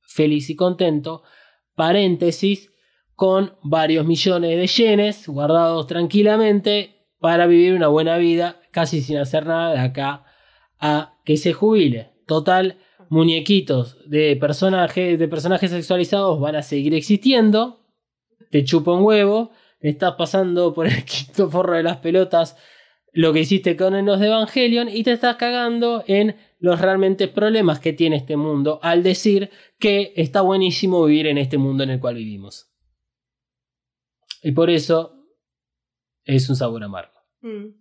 [0.00, 1.24] feliz y contento,
[1.74, 2.70] paréntesis,
[3.14, 9.44] con varios millones de yenes guardados tranquilamente para vivir una buena vida casi sin hacer
[9.44, 10.24] nada de acá
[10.80, 12.12] a que se jubile.
[12.26, 12.78] Total,
[13.12, 17.84] muñequitos de personajes, de personajes sexualizados van a seguir existiendo,
[18.50, 19.50] te chupa un huevo,
[19.80, 22.56] estás pasando por el quinto forro de las pelotas
[23.12, 27.80] lo que hiciste con Enos de Evangelion y te estás cagando en los realmente problemas
[27.80, 32.00] que tiene este mundo al decir que está buenísimo vivir en este mundo en el
[32.00, 32.72] cual vivimos.
[34.42, 35.22] Y por eso
[36.24, 37.20] es un sabor amargo.
[37.42, 37.74] Mm.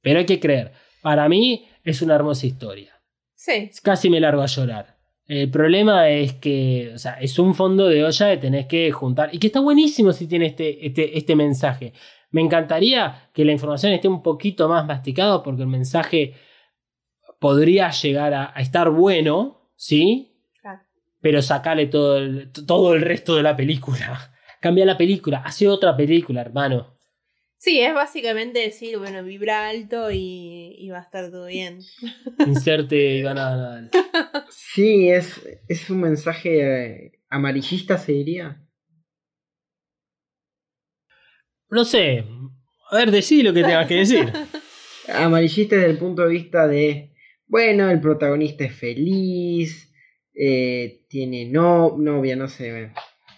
[0.00, 2.95] Pero hay que creer, para mí es una hermosa historia.
[3.36, 3.70] Sí.
[3.82, 4.96] Casi me largo a llorar.
[5.28, 9.28] El problema es que, o sea, es un fondo de olla que tenés que juntar.
[9.32, 11.92] Y que está buenísimo si tiene este, este, este mensaje.
[12.30, 16.34] Me encantaría que la información esté un poquito más masticada porque el mensaje
[17.38, 20.32] podría llegar a, a estar bueno, ¿sí?
[20.60, 20.80] Claro.
[21.20, 24.32] Pero sacarle todo el, todo el resto de la película.
[24.60, 26.95] Cambia la película, hace otra película, hermano.
[27.58, 31.80] Sí, es básicamente decir, bueno, vibra alto y, y va a estar todo bien.
[32.46, 33.90] Inserte Iván Nadal.
[34.50, 38.62] Sí, es, es un mensaje eh, amarillista, se diría.
[41.70, 42.24] No sé.
[42.90, 44.32] A ver, decí lo que tengas que decir.
[45.08, 47.14] Amarillista desde el punto de vista de,
[47.46, 49.92] bueno, el protagonista es feliz,
[50.34, 52.92] eh, tiene no, novia, no sé,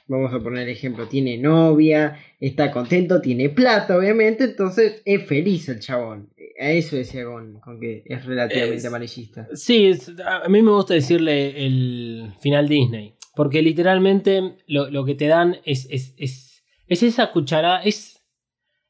[0.08, 5.68] vamos a poner el ejemplo, tiene novia, está contento, tiene plata, obviamente, entonces es feliz
[5.68, 6.30] el chabón.
[6.60, 9.46] A eso decía con, con que es relativamente Es- amarillista.
[9.54, 13.14] Sí, es- a mí me gusta decirle el final Disney.
[13.36, 17.80] Porque literalmente lo, lo que te dan es, es, es, es esa cucharada.
[17.84, 18.20] Es.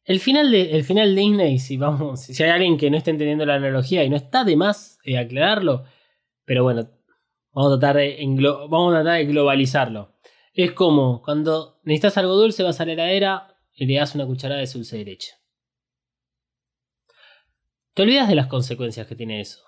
[0.07, 2.23] El final, de, el final Disney, si vamos.
[2.23, 5.19] Si hay alguien que no está entendiendo la analogía y no está de más eh,
[5.19, 5.85] aclararlo.
[6.47, 6.89] Pero bueno,
[7.53, 8.16] vamos a tratar de,
[8.71, 10.14] vamos a tratar de globalizarlo.
[10.59, 14.61] Es como cuando necesitas algo dulce, vas a la heladera y le das una cucharada
[14.61, 15.32] de dulce de leche.
[17.94, 19.61] Te olvidas de las consecuencias que tiene eso.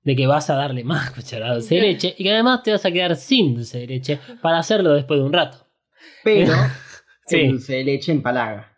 [0.00, 2.72] De que vas a darle más cucharadas de dulce de leche y que además te
[2.72, 5.68] vas a quedar sin dulce de leche para hacerlo después de un rato.
[6.24, 6.52] Pero
[7.26, 7.36] Sí.
[7.42, 8.74] el dulce de leche empalaga.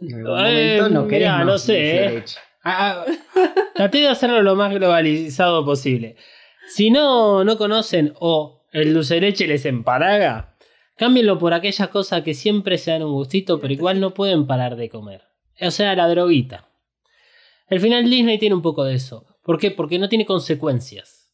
[0.00, 2.10] En algún Eh, no querés mirá, no sé, dulce de eh.
[2.14, 2.38] leche.
[2.64, 3.04] Ah,
[3.36, 6.16] ah, traté de hacerlo lo más globalizado posible.
[6.66, 10.56] Si no, no conocen o el dulce leche les empalaga,
[10.96, 14.76] cámbienlo por aquellas cosas que siempre se dan un gustito, pero igual no pueden parar
[14.76, 15.22] de comer.
[15.60, 16.68] O sea, la droguita.
[17.68, 19.26] El final Disney tiene un poco de eso.
[19.42, 19.70] ¿Por qué?
[19.70, 21.32] Porque no tiene consecuencias.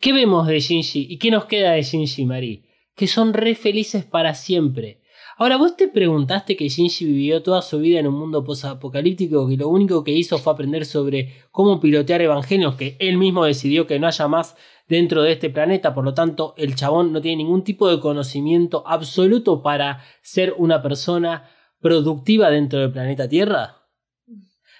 [0.00, 2.64] ¿Qué vemos de Shinji y qué nos queda de Shinji y Mari?
[2.94, 4.97] Que son re felices para siempre.
[5.40, 9.56] Ahora, vos te preguntaste que Shinji vivió toda su vida en un mundo posapocalíptico que
[9.56, 14.00] lo único que hizo fue aprender sobre cómo pilotear evangelios que él mismo decidió que
[14.00, 14.56] no haya más
[14.88, 18.82] dentro de este planeta, por lo tanto el chabón no tiene ningún tipo de conocimiento
[18.84, 23.86] absoluto para ser una persona productiva dentro del planeta Tierra.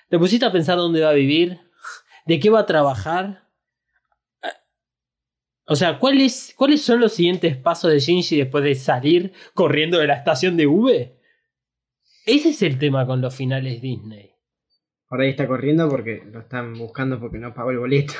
[0.09, 1.61] ¿Te pusiste a pensar dónde va a vivir?
[2.27, 3.47] ¿De qué va a trabajar?
[5.71, 10.07] O sea, ¿cuáles, ¿cuáles son los siguientes pasos de Shinji después de salir corriendo de
[10.07, 11.14] la estación de V?
[12.25, 14.33] Ese es el tema con los finales Disney.
[15.07, 18.14] Por ahí está corriendo porque lo están buscando porque no pagó el boleto.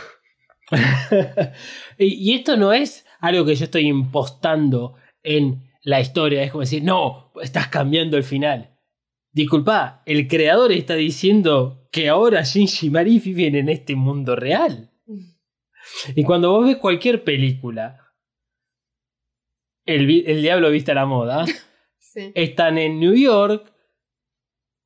[1.99, 6.43] y, y esto no es algo que yo estoy impostando en la historia.
[6.43, 8.77] Es como decir, no, estás cambiando el final.
[9.33, 14.91] Disculpa, el creador está diciendo que ahora Shinji y Mari viven en este mundo real.
[16.15, 18.05] Y cuando vos ves cualquier película,
[19.87, 20.07] el,
[20.43, 21.45] diablo viste a la moda,
[21.99, 22.33] Sí.
[22.35, 23.71] están en New York,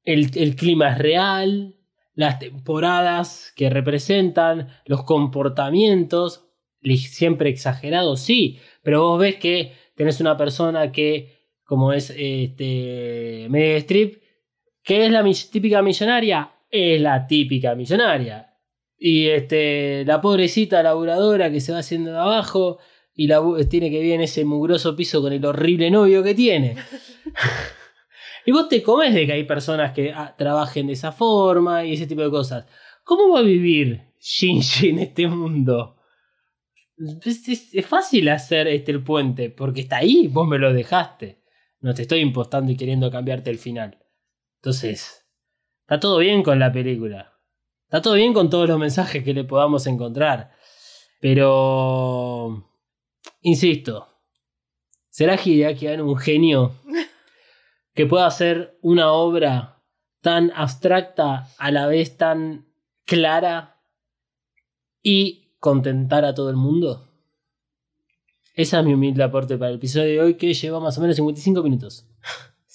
[0.05, 1.77] el, el clima es real,
[2.15, 6.49] las temporadas que representan, los comportamientos,
[6.97, 13.77] siempre exagerados, sí, pero vos ves que tenés una persona que, como es este Meryl
[13.79, 14.23] Streep,
[14.83, 18.52] que es la mi- típica millonaria, es la típica millonaria.
[19.05, 22.79] Y este, la pobrecita laburadora que se va haciendo de abajo
[23.15, 26.77] y la, tiene que vivir en ese mugroso piso con el horrible novio que tiene.
[28.47, 31.93] Y vos te comes de que hay personas que ah, trabajen de esa forma y
[31.95, 32.67] ese tipo de cosas.
[33.05, 35.97] ¿Cómo va a vivir Shinji en este mundo?
[37.25, 41.43] Es, es- es fácil hacer este el puente, porque está ahí, vos me lo dejaste.
[41.81, 43.99] No te estoy impostando y queriendo cambiarte el final.
[44.61, 45.27] Entonces,
[45.83, 47.32] está todo bien con la película.
[47.93, 50.51] Está todo bien con todos los mensajes que le podamos encontrar.
[51.20, 52.66] Pero,
[53.43, 54.09] insisto,
[55.11, 56.72] ¿será Hideaki Anno un genio
[57.93, 59.84] que pueda hacer una obra
[60.22, 62.72] tan abstracta, a la vez tan
[63.05, 63.82] clara
[65.03, 67.11] y contentar a todo el mundo?
[68.55, 71.16] Esa es mi humilde aporte para el episodio de hoy que lleva más o menos
[71.16, 72.09] 55 minutos.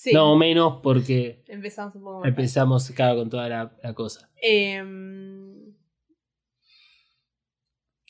[0.09, 0.13] Sí.
[0.13, 2.27] No menos porque Empezamos un poco más.
[2.29, 4.29] empezamos acá con toda la, la cosa.
[4.41, 5.73] Em,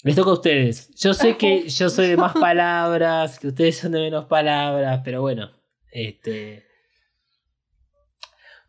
[0.03, 0.93] Les toca a ustedes.
[0.95, 5.21] Yo sé que yo soy de más palabras, que ustedes son de menos palabras, pero
[5.21, 5.51] bueno,
[5.91, 6.65] este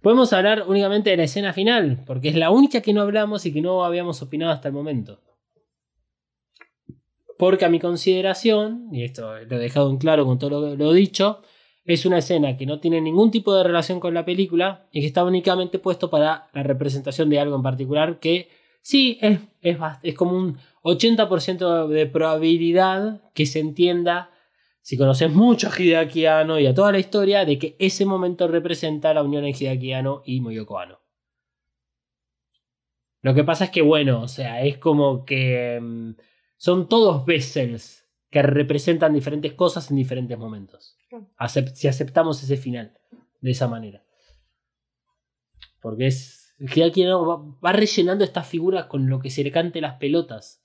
[0.01, 3.53] podemos hablar únicamente de la escena final, porque es la única que no hablamos y
[3.53, 5.21] que no habíamos opinado hasta el momento.
[7.37, 10.93] Porque a mi consideración, y esto lo he dejado en claro con todo lo, lo
[10.93, 11.43] dicho,
[11.89, 15.07] es una escena que no tiene ningún tipo de relación con la película y que
[15.07, 18.51] está únicamente puesto para la representación de algo en particular que
[18.83, 24.31] sí es, es, es como un 80% de probabilidad que se entienda,
[24.83, 28.49] si conoces mucho a Hideaki Anno y a toda la historia, de que ese momento
[28.49, 31.01] representa la unión entre Hideaki Anno y Moyoko Anno.
[33.23, 36.11] Lo que pasa es que, bueno, o sea, es como que mm,
[36.59, 40.98] son todos vessels que representan diferentes cosas en diferentes momentos.
[41.75, 42.99] Si aceptamos ese final
[43.41, 44.05] de esa manera.
[45.81, 46.55] Porque es.
[46.61, 50.65] Hideaki Anno va, va rellenando estas figuras con lo que se le cante las pelotas.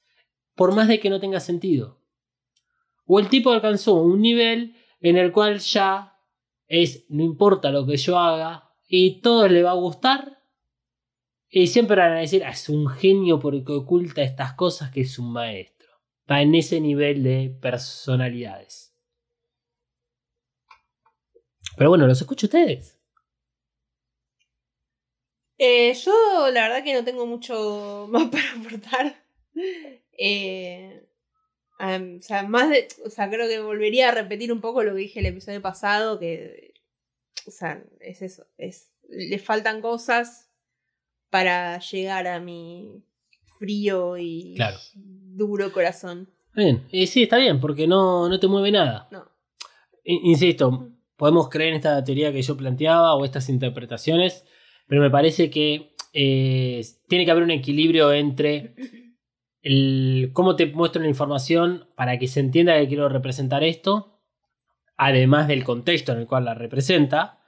[0.56, 2.00] Por más de que no tenga sentido.
[3.06, 6.18] O el tipo alcanzó un nivel en el cual ya
[6.68, 7.06] es.
[7.10, 8.72] No importa lo que yo haga.
[8.88, 10.42] Y todo le va a gustar.
[11.50, 15.20] Y siempre van a decir, "Ah, es un genio porque oculta estas cosas que es
[15.20, 15.90] un maestro.
[16.22, 18.93] Está en ese nivel de personalidades.
[21.78, 22.98] Pero bueno, los escucho a ustedes.
[25.58, 29.24] eh, yo la verdad que no tengo mucho más para aportar.
[30.18, 31.06] Eh,
[31.80, 32.88] o sea, más de.
[33.06, 36.20] O sea, creo que volvería a repetir un poco lo que dije el episodio pasado.
[36.20, 36.74] Que.
[37.48, 38.46] O sea, es eso.
[38.58, 40.50] Es, le faltan cosas
[41.30, 43.04] para llegar a mi
[43.60, 44.78] frío y Claro.
[44.94, 46.30] duro corazón.
[46.56, 49.08] Bien, sí, está bien, porque no, no te mueve nada.
[49.12, 49.28] No.
[50.04, 50.92] Insisto,
[51.24, 54.44] podemos creer en esta teoría que yo planteaba o estas interpretaciones,
[54.88, 58.76] pero me parece que eh, tiene que haber un equilibrio entre
[59.62, 64.20] el, cómo te muestro la información para que se entienda que quiero representar esto,
[64.98, 67.40] además del contexto en el cual la representa,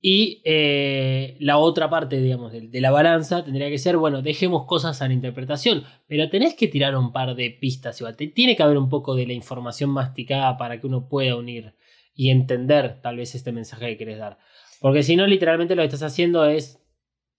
[0.00, 5.02] y eh, la otra parte, digamos, de, la balanza tendría que ser, bueno, dejemos cosas
[5.02, 8.16] a la interpretación, pero tenés que tirar un par de pistas, igual.
[8.16, 11.74] Tiene que haber un poco de la información masticada para que uno pueda unir
[12.14, 14.38] y entender tal vez este mensaje que querés dar.
[14.80, 16.80] Porque si no, literalmente lo que estás haciendo es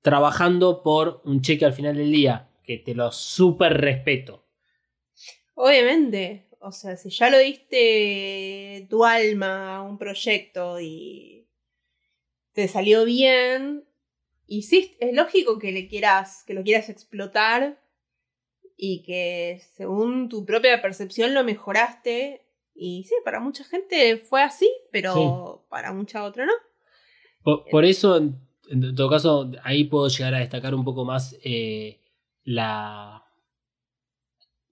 [0.01, 4.45] trabajando por un cheque al final del día, que te lo súper respeto.
[5.55, 11.47] Obviamente, o sea, si ya lo diste tu alma a un proyecto y
[12.53, 13.85] te salió bien,
[14.47, 17.81] y sí, es lógico que le quieras, que lo quieras explotar
[18.77, 22.42] y que según tu propia percepción lo mejoraste.
[22.75, 26.53] Y sí, para mucha gente fue así, pero para mucha otra no.
[27.43, 31.37] Por, por eso, en, en todo caso, ahí puedo llegar a destacar un poco más
[31.43, 31.99] eh,
[32.43, 33.23] la.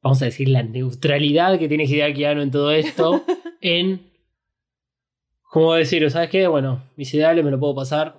[0.02, 3.24] Vamos a decir, la neutralidad que tiene Hideaki Anno en todo esto.
[3.62, 4.12] en.
[5.52, 6.10] ¿Cómo decir?
[6.10, 6.48] ¿Sabes qué?
[6.48, 8.18] Bueno, mis ideales me lo puedo pasar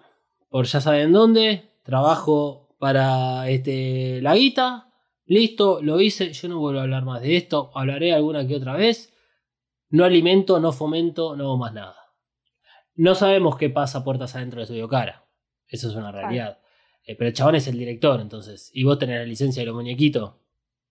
[0.51, 1.71] por ya saben dónde.
[1.83, 4.93] Trabajo para este, la guita.
[5.25, 6.33] Listo, lo hice.
[6.33, 7.71] Yo no vuelvo a hablar más de esto.
[7.75, 9.13] Hablaré alguna que otra vez.
[9.93, 11.97] No alimento, no fomento, no hago más nada.
[12.95, 15.27] No sabemos qué pasa puertas adentro de Estudio Cara.
[15.69, 16.59] Eso es una realidad.
[17.05, 18.71] Eh, pero el chabón es el director, entonces.
[18.73, 20.33] Y vos tenés la licencia de los muñequitos.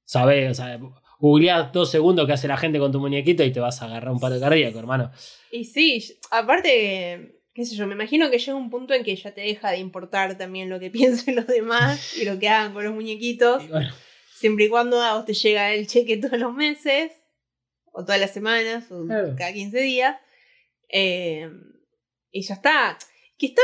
[0.05, 0.79] Sabés, o sea,
[1.19, 4.11] googleás dos segundos qué hace la gente con tu muñequito y te vas a agarrar
[4.11, 5.11] un paro cardíaco, hermano.
[5.51, 9.33] Y sí, aparte, qué sé yo, me imagino que llega un punto en que ya
[9.33, 12.83] te deja de importar también lo que piensen los demás y lo que hagan con
[12.83, 13.63] los muñequitos.
[13.67, 13.89] Y bueno,
[14.35, 17.11] Siempre y cuando a vos te llega el cheque todos los meses,
[17.91, 19.35] o todas las semanas, o Claro.
[19.37, 20.17] cada 15 días.
[20.93, 21.49] eh,
[22.31, 22.97] y ya está.
[23.37, 23.61] Que está,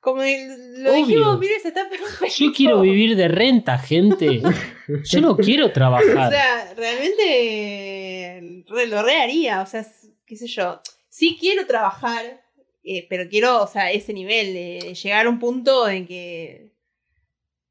[0.00, 1.06] como el- lo Obvio.
[1.06, 2.26] dijimos, mires, está perfecto.
[2.38, 4.40] yo quiero vivir de renta, gente.
[5.04, 6.30] Yo no quiero O trabajar.
[6.30, 9.62] sea, realmente re- lo re haría.
[9.62, 9.86] O sea,
[10.26, 10.80] qué sé yo.
[11.08, 12.42] Sí quiero trabajar
[12.84, 16.72] Eh, pero quiero, o sea, ese nivel, de llegar a un punto en que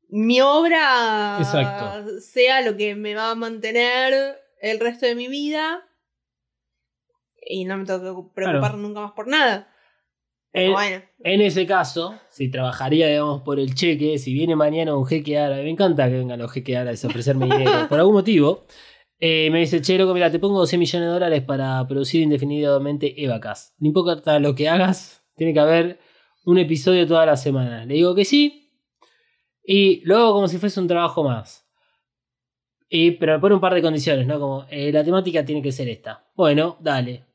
[0.09, 2.19] mi obra Exacto.
[2.21, 5.86] sea lo que me va a mantener el resto de mi vida
[7.49, 8.77] y no me tengo que preocupar Claro.
[8.77, 9.73] nunca más por nada.
[10.53, 15.05] En, bueno, en ese caso, si trabajaría, digamos, por el cheque, si viene mañana un
[15.05, 18.65] jeque árabe, me encanta que vengan los jeques árabes a ofrecerme dinero, por algún motivo,
[19.19, 23.23] eh, me dice, che, loco, mira, te pongo 12 millones de dólares para producir indefinidamente
[23.23, 23.75] Evacas.
[23.79, 25.99] No importa lo que hagas, tiene que haber
[26.45, 27.85] un episodio toda la semana.
[27.85, 28.71] Le digo que sí,
[29.63, 31.65] y luego como si fuese un trabajo más.
[32.89, 34.39] Y, pero me pone un par de condiciones, ¿no?
[34.39, 36.25] Como eh, la temática tiene que ser esta.
[36.35, 37.25] Bueno, dale.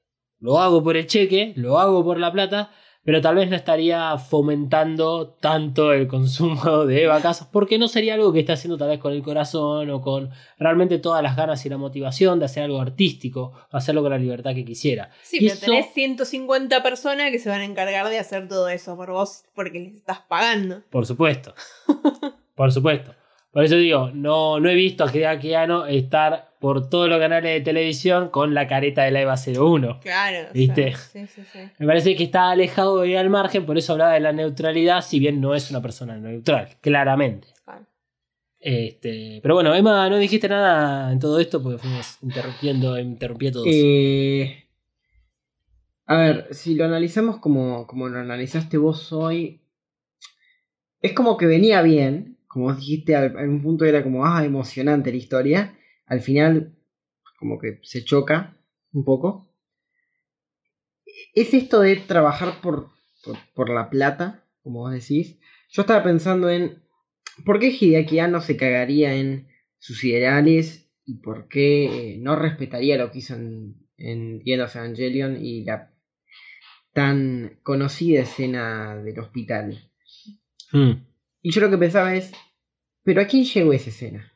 [0.43, 2.71] Lo hago por el cheque, lo hago por la plata,
[3.05, 8.33] pero tal vez no estaría fomentando tanto el consumo de vacas porque no sería algo
[8.33, 11.69] que esté haciendo tal vez con el corazón o con realmente todas las ganas y
[11.69, 15.11] la motivación de hacer algo artístico, o hacerlo con la libertad que quisiera.
[15.23, 18.69] sí, Y pero eso- tenés 150 personas que se van a encargar de hacer todo
[18.69, 20.83] eso por vos porque les estás pagando.
[20.91, 21.55] Por supuesto.
[22.55, 23.15] Por supuesto.
[23.51, 27.55] Por eso digo, no, no he visto a Hideaki Anno estar por todos los canales
[27.55, 29.99] de televisión con la careta de la EVA 01.
[29.99, 30.49] Claro.
[30.55, 30.95] ¿Viste?
[30.95, 31.59] sí, sí, sí.
[31.81, 35.19] Me parece que está alejado y al margen, por eso hablaba de la neutralidad, si
[35.19, 37.49] bien no es una persona neutral, claramente.
[37.65, 37.85] Claro.
[38.61, 43.53] Este, pero bueno, Emma, no dijiste nada en todo esto porque fuimos interrumpiendo, interrumpí a
[43.53, 43.67] todos.
[43.69, 44.69] Eh,
[46.07, 49.63] a ver, si lo analizamos como, como lo analizaste vos hoy,
[51.01, 55.17] es como que venía bien, como dijiste, en un punto era como, ah, emocionante la
[55.17, 55.77] historia,
[56.13, 56.77] al final
[57.39, 58.55] como que se choca
[58.93, 59.49] un poco.
[61.33, 62.91] Es esto de trabajar por,
[63.25, 65.39] por, por la plata, como vos decís.
[65.71, 66.83] Yo estaba pensando en,
[67.47, 69.49] ¿por qué Hideaki Anno se cagaría en
[69.79, 74.77] sus ideales y por qué no respetaría lo que hizo en, en The End of
[74.77, 75.95] Evangelion y la
[76.93, 79.91] tan conocida escena del hospital?
[80.73, 81.07] Hmm.
[81.41, 82.33] Y yo lo que pensaba es,
[83.03, 84.32] ¿pero a quién llegó esa escena?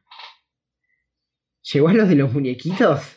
[1.73, 3.17] ¿Llegó a los de los muñequitos?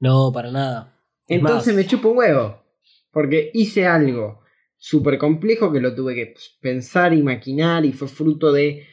[0.00, 1.00] No, para nada.
[1.26, 2.62] Es Entonces más, me chupo un huevo.
[3.10, 4.42] Porque hice algo
[4.76, 8.86] súper complejo que lo tuve que pensar y maquinar y fue fruto de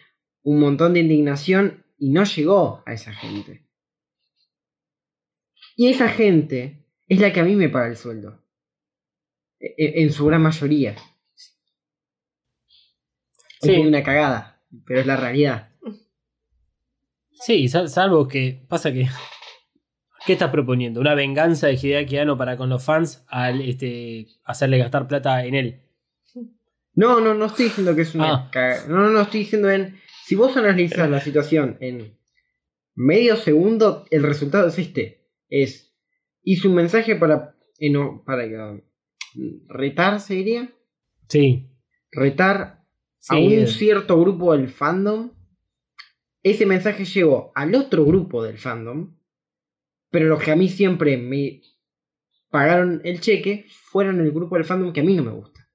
[0.44, 3.68] un montón de indignación y no llegó a esa gente.
[5.76, 8.44] Y esa gente es la que a mí me paga el sueldo.
[9.60, 10.96] E- e- En su gran mayoría.
[13.62, 13.74] Sí.
[13.74, 15.71] Es una cagada, pero es la realidad.
[17.42, 19.08] Sí, sal- salvo que pasa que.
[20.26, 21.00] ¿Qué estás proponiendo?
[21.02, 25.56] ¿Una venganza de Hideaki Anno para con los fans al este, hacerle gastar plata en
[25.56, 25.82] él?
[26.94, 28.50] No, no, no estoy diciendo que es una Ah.
[28.52, 29.98] caga- No, no, no estoy diciendo en.
[30.26, 32.18] Si vos analizas la situación en
[32.96, 35.28] medio segundo, el resultado es este.
[35.50, 35.92] Es.
[36.44, 37.56] Hizo un mensaje para.
[37.80, 38.80] eno- para uh,
[39.70, 40.70] retar, se diría.
[41.28, 41.68] Sí.
[42.12, 42.84] Retar
[43.30, 43.68] a un eh.
[43.68, 45.32] cierto grupo del fandom.
[46.44, 49.16] Ese mensaje llegó al otro grupo del fandom.
[50.12, 51.62] Pero los que a mí siempre me
[52.50, 55.70] pagaron el cheque fueron el grupo del fandom que a mí no me gusta.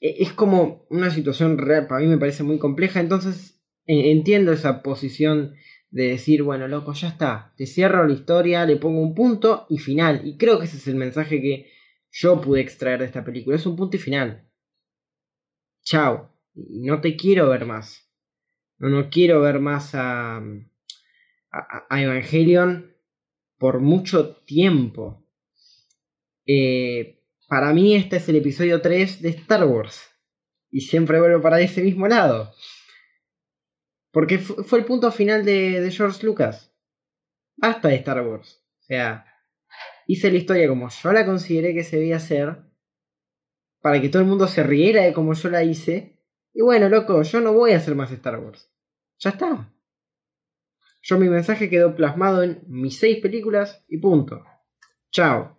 [0.00, 4.52] E- Es como una situación real, para mí me parece muy compleja, entonces eh, entiendo
[4.52, 5.54] esa posición
[5.90, 9.78] de decir, bueno, loco, ya está, te cierro la historia, le pongo un punto y
[9.78, 10.22] final.
[10.24, 11.70] Y creo que ese es el mensaje que
[12.10, 14.44] yo pude extraer de esta película, es un punto y final.
[15.82, 18.07] Chao, no te quiero ver más.
[18.78, 20.38] No, no quiero ver más a,
[21.50, 22.94] a, Evangelion
[23.58, 25.24] por mucho tiempo.
[26.46, 30.08] Eh, para mí este es el episodio 3 de Star Wars.
[30.70, 32.52] Y siempre vuelvo para ese mismo lado.
[34.12, 36.72] Porque fu- fue el punto final de, de George Lucas.
[37.56, 38.62] Basta de Star Wars.
[38.80, 39.26] O sea,
[40.06, 42.58] hice la historia como yo la consideré que se debía hacer.
[43.80, 46.17] Para que todo el mundo se riera de como yo la hice.
[46.58, 48.68] Y bueno, loco, yo no voy a hacer más Star Wars.
[49.20, 49.72] Ya está.
[51.02, 54.42] Yo mi mensaje quedó plasmado en mis seis películas y punto.
[55.12, 55.56] Chao.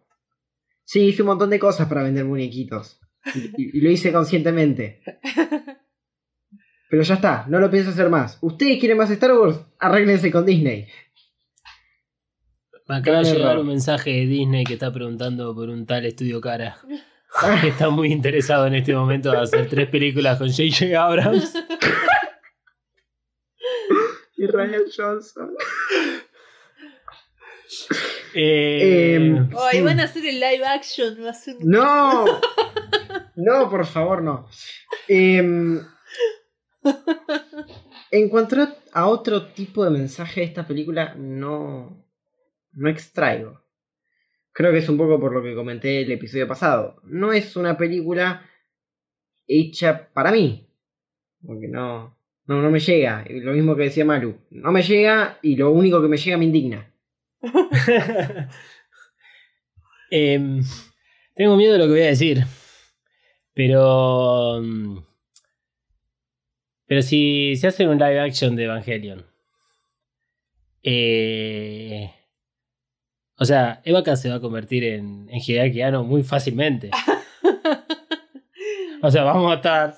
[0.84, 3.00] Sí, hice un montón de cosas para vender muñequitos.
[3.34, 5.02] Y, y- y lo hice conscientemente.
[6.90, 8.38] Pero ya está, no lo pienso hacer más.
[8.42, 9.58] ¿Ustedes quieren más Star Wars?
[9.80, 10.86] Arréglense con Disney.
[12.90, 16.42] Me acaba de llegar un mensaje de Disney que está preguntando por un tal estudio
[16.42, 16.78] cara.
[17.62, 21.02] Que está muy interesado en este momento de hacer tres películas con J.J.
[21.02, 21.54] Abrams.
[24.38, 25.54] Y Ryan Johnson.
[28.34, 31.18] Eh, Em, Ay, van a hacer el live action.
[31.24, 32.26] Va a ser un- ¡No!
[33.36, 34.48] No, por favor, no.
[35.08, 35.80] Em,
[38.12, 38.56] en cuanto
[38.94, 42.06] a otro tipo de mensaje de esta película, no,
[42.74, 43.62] no extraigo.
[44.60, 47.00] Creo que es un poco por lo que comenté el episodio pasado.
[47.06, 48.46] No es una película
[49.48, 50.68] hecha para mí.
[51.42, 53.24] Porque no, no, no me llega.
[53.30, 54.36] Lo mismo que decía Malu.
[54.50, 56.92] No me llega y lo único que me llega me indigna.
[60.12, 60.62] Em,
[61.36, 62.44] tengo miedo de lo que voy a decir.
[63.54, 64.60] Pero.
[64.62, 64.98] mm,
[66.86, 69.26] Pero si se hace un live action de Evangelion.
[70.84, 72.12] eh,
[73.40, 76.92] o sea, Evaka se va a convertir en, en Hideaki Anno muy fácilmente.
[79.02, 79.96] O sea, vamos a estar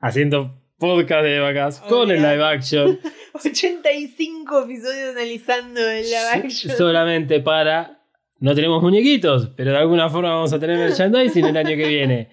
[0.00, 2.98] haciendo podcast de Evacas con el live action.
[3.34, 6.76] 85 episodios analizando el live action.
[6.76, 8.00] solamente para.
[8.40, 12.30] No tenemos muñequitos, pero de alguna forma vamos a tener merchandising el año que viene.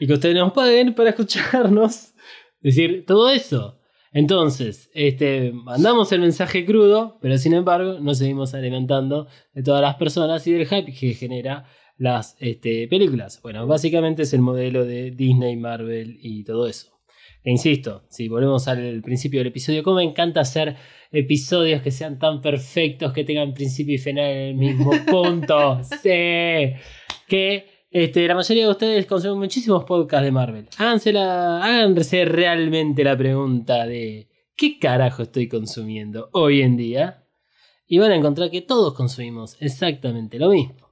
[0.00, 2.12] Y que ustedes nos paguen para escucharnos
[2.60, 3.78] decir todo eso.
[4.12, 9.94] Entonces, este, mandamos el mensaje crudo, pero sin embargo nos seguimos alimentando de todas las
[9.96, 11.64] personas y del hype que genera
[11.96, 13.40] las este, películas.
[13.42, 16.92] Bueno, básicamente es el modelo de Disney, Marvel y todo eso.
[17.44, 20.76] E insisto, si volvemos al principio del episodio, como me encanta hacer
[21.10, 25.82] episodios que sean tan perfectos, que tengan principio y final en el mismo punto.
[25.82, 26.74] sí.
[27.26, 30.68] Que este, la mayoría de ustedes consumen muchísimos podcasts de Marvel.
[30.78, 37.26] Háganse, la, háganse realmente la pregunta de ¿qué carajo estoy consumiendo hoy en día?
[37.86, 40.88] Y van a encontrar que todos consumimos exactamente lo mismo.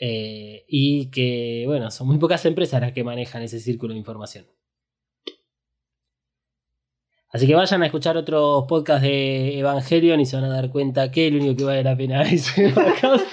[0.00, 4.46] Eh, y que, bueno, son muy pocas empresas las que manejan ese círculo de información.
[7.30, 11.10] Así que vayan a escuchar otros podcasts de Evangelion y se van a dar cuenta
[11.10, 13.26] que el único que vale la pena es Evacast.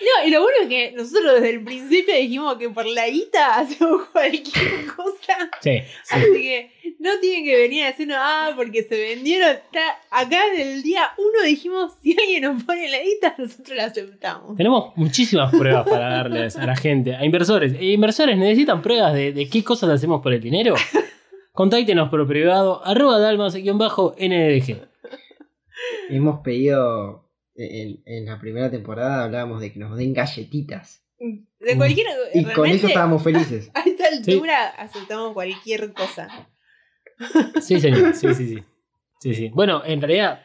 [0.00, 3.58] No, y lo bueno es que nosotros desde el principio dijimos que por la guita
[3.58, 5.50] hacemos cualquier cosa.
[5.60, 6.14] Sí, sí.
[6.14, 9.50] Así que no tienen que venir a decirnos, ah, porque se vendieron.
[9.50, 13.84] Está- acá en el día uno dijimos, si alguien nos pone la guita, nosotros la
[13.84, 14.56] aceptamos.
[14.56, 17.74] Tenemos muchísimas pruebas para darles a la gente, a inversores.
[17.74, 20.74] E inversores necesitan pruebas de, de qué cosas hacemos por el dinero.
[21.52, 24.88] Contáctenos por privado, arroba dalmas-ndg.
[26.08, 27.26] Hemos pedido.
[27.62, 31.04] En, en la primera temporada hablábamos de que nos den galletitas.
[31.18, 33.70] De cualquier Y con eso estábamos felices.
[33.74, 36.28] A esta altura aceptamos cualquier cosa.
[37.60, 38.14] Sí, señor.
[38.14, 38.64] Sí, sí, sí.
[39.20, 39.48] Sí, sí.
[39.50, 40.42] Bueno, en realidad,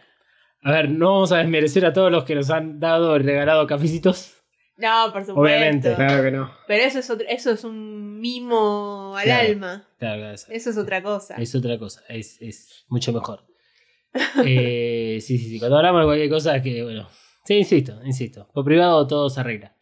[0.62, 3.66] a ver, no vamos a desmerecer a todos los que nos han dado y regalado
[3.68, 4.34] cafecitos.
[4.78, 5.40] No, por supuesto.
[5.40, 5.96] Obviamente.
[5.96, 6.52] Claro que no.
[6.68, 9.48] Pero eso es, otro- eso es un mimo al Claro.
[9.50, 9.88] alma.
[9.98, 10.48] Claro, claro, eso.
[10.52, 11.36] Eso es otra cosa.
[11.36, 13.46] Es otra cosa, es, es mucho mejor.
[14.46, 15.60] Eh, sí, sí, sí.
[15.60, 17.08] Cuando hablamos de cualquier cosa, que bueno.
[17.46, 18.48] Sí, insisto, insisto.
[18.54, 19.76] Por privado todo se arregla.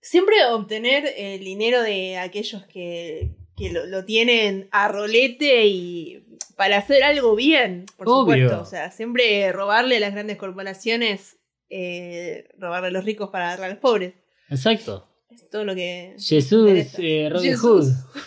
[0.00, 6.24] Siempre obtener el dinero de aquellos que, que lo, lo tienen a rolete y
[6.56, 8.34] para hacer algo bien, por Obvio.
[8.48, 8.62] supuesto.
[8.62, 11.36] O sea, siempre robarle a las grandes corporaciones,
[11.70, 14.14] eh, robarle a los ricos para darle a los pobres.
[14.48, 15.08] Exacto.
[15.30, 16.14] Es todo lo que.
[16.18, 17.86] Jesús, eh, Robin Jesús.
[17.86, 18.22] Hood.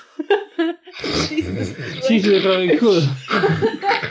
[2.08, 3.04] Jesús, Robin Hood.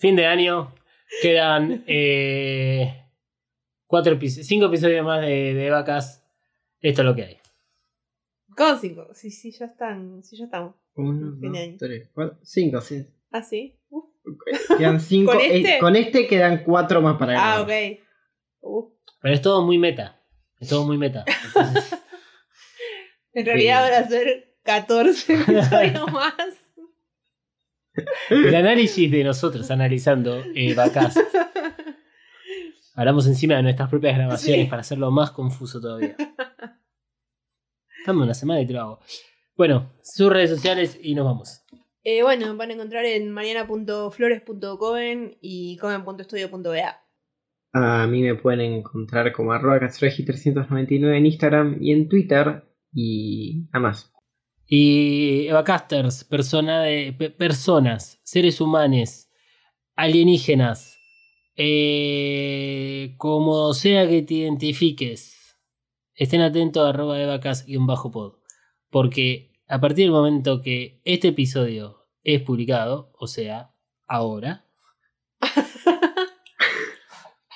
[0.00, 0.74] fin de año.
[1.22, 3.04] Quedan eh,
[3.86, 6.24] cuatro episodios, cinco episodios más de, de vacas.
[6.80, 7.38] Esto es lo que hay.
[8.56, 9.08] ¿Cómo cinco?
[9.12, 10.22] Sí, sí, ya están.
[10.22, 10.74] Sí, ya estamos.
[10.94, 11.76] Uno, Fin de dos, año.
[11.78, 13.06] tres, cuatro, cinco, sí.
[13.30, 13.78] Ah, sí.
[13.90, 14.08] Uf.
[14.78, 15.32] Quedan cinco.
[15.32, 15.78] ¿Con eh, este?
[15.78, 17.70] con este quedan cuatro más para Ah, ok.
[18.60, 18.92] Uf.
[19.20, 20.20] Pero es todo muy meta.
[20.58, 21.24] Es todo muy meta.
[21.46, 21.96] Entonces,
[23.32, 26.34] En realidad van a ser 14 episodios más.
[28.30, 31.14] El análisis de nosotros analizando eh, vacas.
[32.94, 34.70] Hablamos encima de nuestras propias grabaciones Sí.
[34.70, 36.14] para hacerlo más confuso todavía.
[38.06, 39.00] Dame una semana y te lo hago.
[39.56, 41.62] Bueno, sus redes sociales y nos vamos.
[42.02, 47.00] Eh, bueno, van a encontrar en mariana.flores.coven y coven.estudio.ba.
[47.72, 52.64] A mí me pueden encontrar como arroba castregi399 en Instagram y en Twitter.
[52.92, 54.12] Y nada más.
[54.72, 59.28] Y Evacasters, persona de, pe- personas, seres humanos,
[59.96, 60.96] alienígenas,
[61.56, 65.56] eh, como sea que te identifiques,
[66.14, 68.34] estén atentos a arroba evacast-pod.
[68.90, 73.74] Porque a partir del momento que este episodio es publicado, o sea,
[74.06, 74.66] ahora,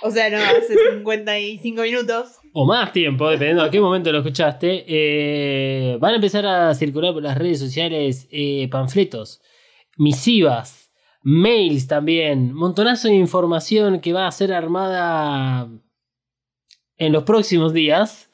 [0.03, 2.33] O sea, no, hace 55 minutos.
[2.57, 7.13] O más tiempo, dependiendo a qué momento lo escuchaste, eh, van a empezar a circular
[7.13, 9.43] por las redes sociales eh, panfletos,
[9.97, 15.69] misivas, mails también, montonazo de información que va a ser armada
[16.97, 18.31] en los próximos días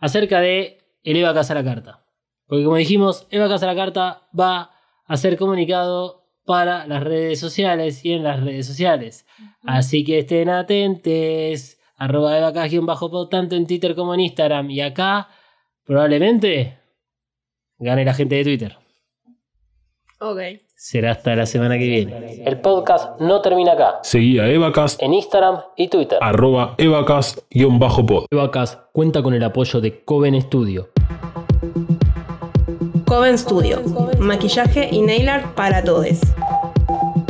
[0.00, 2.04] acerca de el Eva Casa la Carta.
[2.46, 4.72] Porque como dijimos, Eva Casa la Carta va
[5.06, 9.26] a ser comunicado para las redes sociales y en las redes sociales.
[9.62, 11.79] Así que estén atentes.
[12.00, 12.50] Arroba
[12.82, 14.70] bajo pod tanto en Twitter como en Instagram.
[14.70, 15.28] Y acá,
[15.84, 16.78] probablemente,
[17.76, 18.78] gane la gente de Twitter.
[20.18, 20.38] Ok.
[20.74, 22.42] Será hasta la semana que viene.
[22.46, 23.98] El podcast no termina acá.
[24.02, 26.18] Seguí a Evacast, En Instagram y Twitter.
[26.22, 28.24] arroba Evacast-pod.
[28.30, 30.88] Evacast cuenta con el apoyo de Coven Studio.
[33.06, 33.82] Coven Studio.
[34.18, 36.18] Maquillaje y nail art para todos.